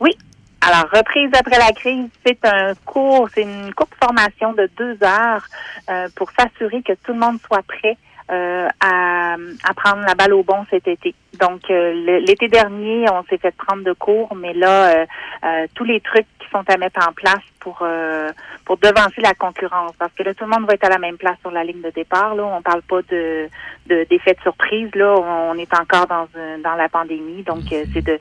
[0.00, 0.16] Oui.
[0.60, 5.46] Alors, reprise après la crise, c'est un cours, c'est une courte formation de deux heures
[5.88, 7.96] euh, pour s'assurer que tout le monde soit prêt
[8.30, 11.14] euh, à, à prendre la balle au bon cet été.
[11.38, 15.06] Donc, euh, l'été dernier, on s'est fait prendre de cours, mais là, euh,
[15.44, 18.30] euh, tous les trucs qui sont à mettre en place pour euh,
[18.64, 21.16] pour devancer la concurrence, parce que là, tout le monde va être à la même
[21.16, 22.34] place sur la ligne de départ.
[22.34, 23.48] Là, on parle pas de
[23.86, 24.90] de- d'effet de surprise.
[24.94, 26.28] Là, on est encore dans
[26.62, 28.18] dans la pandémie, donc c'est de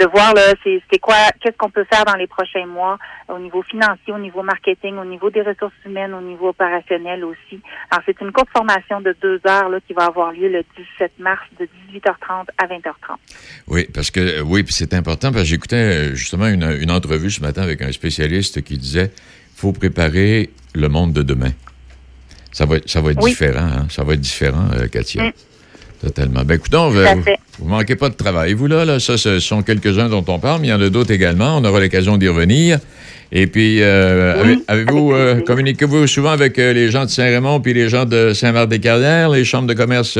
[0.00, 2.98] de voir là, c'est c'est quoi, qu'est-ce qu'on peut faire dans les prochains mois
[3.28, 7.60] au niveau financier, au niveau marketing, au niveau des ressources humaines, au niveau opérationnel aussi.
[7.90, 11.18] Alors c'est une courte formation de deux heures là qui va avoir lieu le 17
[11.18, 13.16] mars de 18h30 à 20h30.
[13.68, 16.90] Oui, parce que euh, oui, puis c'est important parce que j'écoutais euh, justement une, une
[16.90, 19.10] entrevue ce matin avec un spécialiste qui disait
[19.56, 21.52] faut préparer le monde de demain.
[22.52, 23.30] Ça va, être- ça va être Oui.
[23.30, 23.86] différent, hein?
[23.90, 25.24] Ça va être différent, euh, Katia.
[25.24, 25.32] Mm.
[26.00, 26.44] Totalement.
[26.44, 27.24] Ben, à vous,
[27.58, 28.52] vous manquez pas de travail.
[28.52, 30.88] Vous, là, là, ça, ce sont quelques-uns dont on parle, mais il y en a
[30.90, 31.56] d'autres également.
[31.58, 32.78] On aura l'occasion d'y revenir.
[33.32, 37.60] Et puis, euh, Oui, avez- avez-vous, euh, communiquez-vous souvent avec euh, les gens de Saint-Raymond
[37.60, 40.16] puis les gens de Saint-Marc-des-Carrières, les chambres de commerce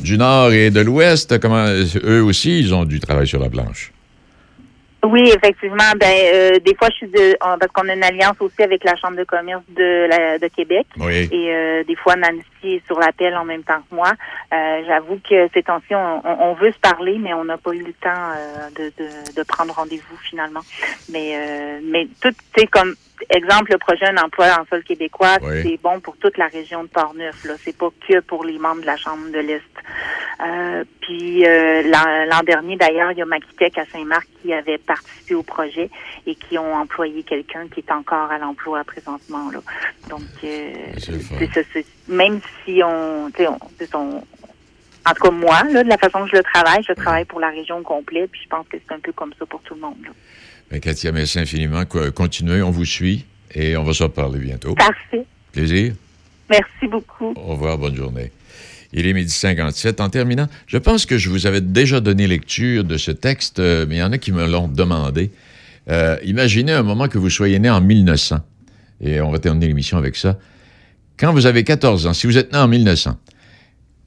[0.00, 1.38] du Nord et de l'Ouest?
[1.40, 1.66] Comment,
[2.04, 3.92] eux aussi, ils ont du travail sur la planche?
[5.04, 5.90] Oui, effectivement.
[5.98, 8.84] Ben, euh, des fois, je suis de, on- parce qu'on a une alliance aussi avec
[8.84, 10.86] la Chambre de commerce de, la, de Québec.
[10.96, 11.28] Oui.
[11.32, 14.12] Et euh, des fois, Nancy est sur l'appel en même temps que moi.
[14.54, 17.92] Euh, J'avoue que ces temps-ci, on, veut se parler, mais on n'a pas eu le
[17.94, 20.60] temps euh, de, de, de prendre rendez-vous finalement.
[21.10, 21.36] Mais,
[21.82, 22.94] mais tout, tu sais, comme
[23.30, 25.62] exemple, le projet Un emploi en sol québécois, Oui.
[25.62, 27.44] c'est bon pour toute la région de Portneuf.
[27.44, 29.62] Là, c'est pas que pour les membres de la Chambre de l'Est.
[30.40, 35.34] Euh, puis euh, l'an dernier, d'ailleurs, il y a Maquitech à Saint-Marc qui avait participé
[35.34, 35.88] au projet
[36.26, 39.50] et qui ont employé quelqu'un qui est encore à l'emploi présentement.
[39.52, 39.60] Là.
[40.08, 40.72] Donc, euh,
[42.08, 44.22] Même si on, tu sais, on,
[45.04, 47.40] en tout cas moi, là, de la façon que je le travaille, je travaille pour
[47.40, 49.74] la région au complet, puis je pense que c'est un peu comme ça pour tout
[49.74, 49.96] le monde.
[50.04, 50.10] là.
[50.72, 51.84] Ben, Katia, merci infiniment.
[52.14, 54.74] Continuez, on vous suit et on va se reparler bientôt.
[54.74, 55.26] Parfait.
[55.52, 55.92] Plaisir.
[56.48, 57.34] Merci beaucoup.
[57.36, 58.32] Au revoir, bonne journée.
[58.94, 60.00] Il est midi 57.
[60.00, 63.84] En terminant, je pense que je vous avais déjà donné lecture de ce texte, euh,
[63.86, 65.30] mais il y en a qui me l'ont demandé.
[65.90, 68.38] Euh, imaginez un moment que vous soyez né en 1900,
[69.02, 70.38] et on va terminer l'émission avec ça.
[71.18, 73.18] Quand vous avez 14 ans, si vous êtes né en 1900,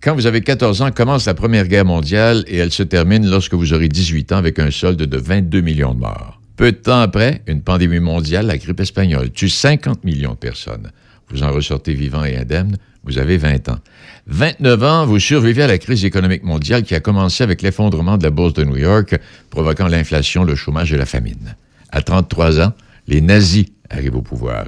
[0.01, 3.53] quand vous avez 14 ans, commence la Première Guerre mondiale et elle se termine lorsque
[3.53, 6.34] vous aurez 18 ans avec un solde de 22 millions de morts.
[6.55, 10.91] Peu de temps après, une pandémie mondiale, la grippe espagnole, tue 50 millions de personnes.
[11.29, 13.79] Vous en ressortez vivant et indemne, vous avez 20 ans.
[14.27, 18.23] 29 ans, vous survivez à la crise économique mondiale qui a commencé avec l'effondrement de
[18.23, 21.55] la bourse de New York, provoquant l'inflation, le chômage et la famine.
[21.91, 22.73] À 33 ans,
[23.07, 24.65] les nazis arrivent au pouvoir.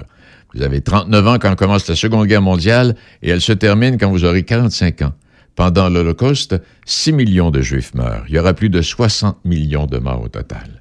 [0.53, 4.09] Vous avez 39 ans quand commence la Seconde Guerre mondiale et elle se termine quand
[4.09, 5.13] vous aurez 45 ans.
[5.55, 8.25] Pendant l'Holocauste, 6 millions de Juifs meurent.
[8.27, 10.76] Il y aura plus de 60 millions de morts au total.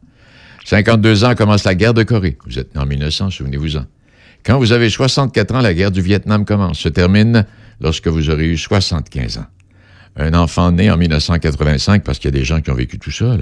[0.66, 2.36] 52 ans commence la guerre de Corée.
[2.44, 3.84] Vous êtes né en 1900, souvenez-vous-en.
[4.44, 6.80] Quand vous avez 64 ans, la guerre du Vietnam commence.
[6.80, 7.46] Se termine
[7.80, 9.46] lorsque vous aurez eu 75 ans.
[10.16, 13.12] Un enfant né en 1985, parce qu'il y a des gens qui ont vécu tout
[13.12, 13.36] ça.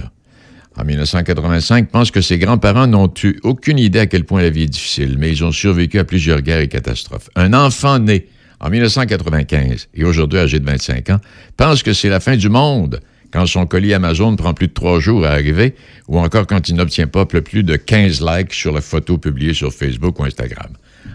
[0.77, 4.65] En 1985, pense que ses grands-parents n'ont eu aucune idée à quel point la vie
[4.65, 7.31] est difficile, mais ils ont survécu à plusieurs guerres et catastrophes.
[7.37, 8.27] Un enfant né
[8.61, 11.21] en 1995 et aujourd'hui âgé de 25 ans
[11.57, 13.01] pense que c'est la fin du monde
[13.35, 15.75] quand son colis Amazon prend plus de trois jours à arriver
[16.07, 19.73] ou encore quand il n'obtient pas plus de 15 likes sur la photo publiée sur
[19.73, 20.69] Facebook ou Instagram.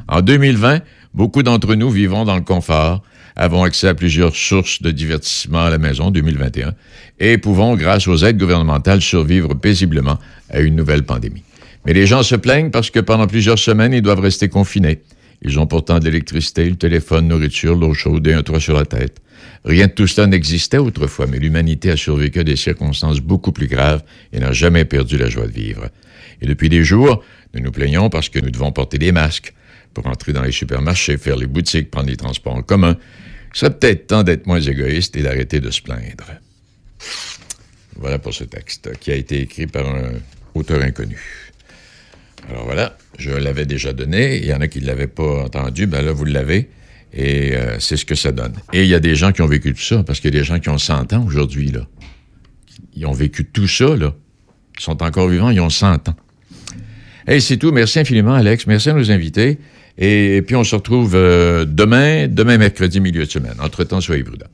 [0.10, 0.82] En 2020,
[1.14, 3.02] beaucoup d'entre nous vivons dans le confort,
[3.38, 6.74] avons accès à plusieurs sources de divertissement à la maison 2021
[7.22, 11.44] et pouvons, grâce aux aides gouvernementales, survivre paisiblement à une nouvelle pandémie.
[11.86, 15.00] Mais les gens se plaignent parce que pendant plusieurs semaines, ils doivent rester confinés.
[15.42, 18.84] Ils ont pourtant de l'électricité, le téléphone, nourriture, l'eau chaude et un toit sur la
[18.84, 19.22] tête.
[19.66, 23.68] Rien de tout cela n'existait autrefois, mais l'humanité a survécu à des circonstances beaucoup plus
[23.68, 25.90] graves et n'a jamais perdu la joie de vivre.
[26.42, 29.54] Et depuis des jours, nous nous plaignons parce que nous devons porter des masques
[29.94, 32.98] pour entrer dans les supermarchés, faire les boutiques, prendre les transports en commun.
[33.54, 36.32] Serait peut-être temps d'être moins égoïste et d'arrêter de se plaindre.
[37.96, 40.12] Voilà pour ce texte qui a été écrit par un
[40.54, 41.20] auteur inconnu.
[42.48, 44.38] Alors voilà, je l'avais déjà donné.
[44.38, 45.88] Il y en a qui ne l'avaient pas entendu.
[45.88, 46.70] Ben là, vous l'avez.
[47.14, 48.54] Et euh, c'est ce que ça donne.
[48.74, 50.40] Et il y a des gens qui ont vécu tout ça, parce qu'il y a
[50.40, 51.82] des gens qui ont 100 ans aujourd'hui, là.
[52.96, 54.14] Ils ont vécu tout ça, là.
[54.78, 56.16] Ils sont encore vivants, ils ont 100 ans.
[57.28, 57.72] Et c'est tout.
[57.72, 58.68] Merci infiniment, Alex.
[58.68, 59.60] Merci à nos invités.
[59.98, 63.56] Et, puis, on se retrouve euh, demain, demain mercredi, milieu de semaine.
[63.60, 64.48] Entre-temps, soyez prudents.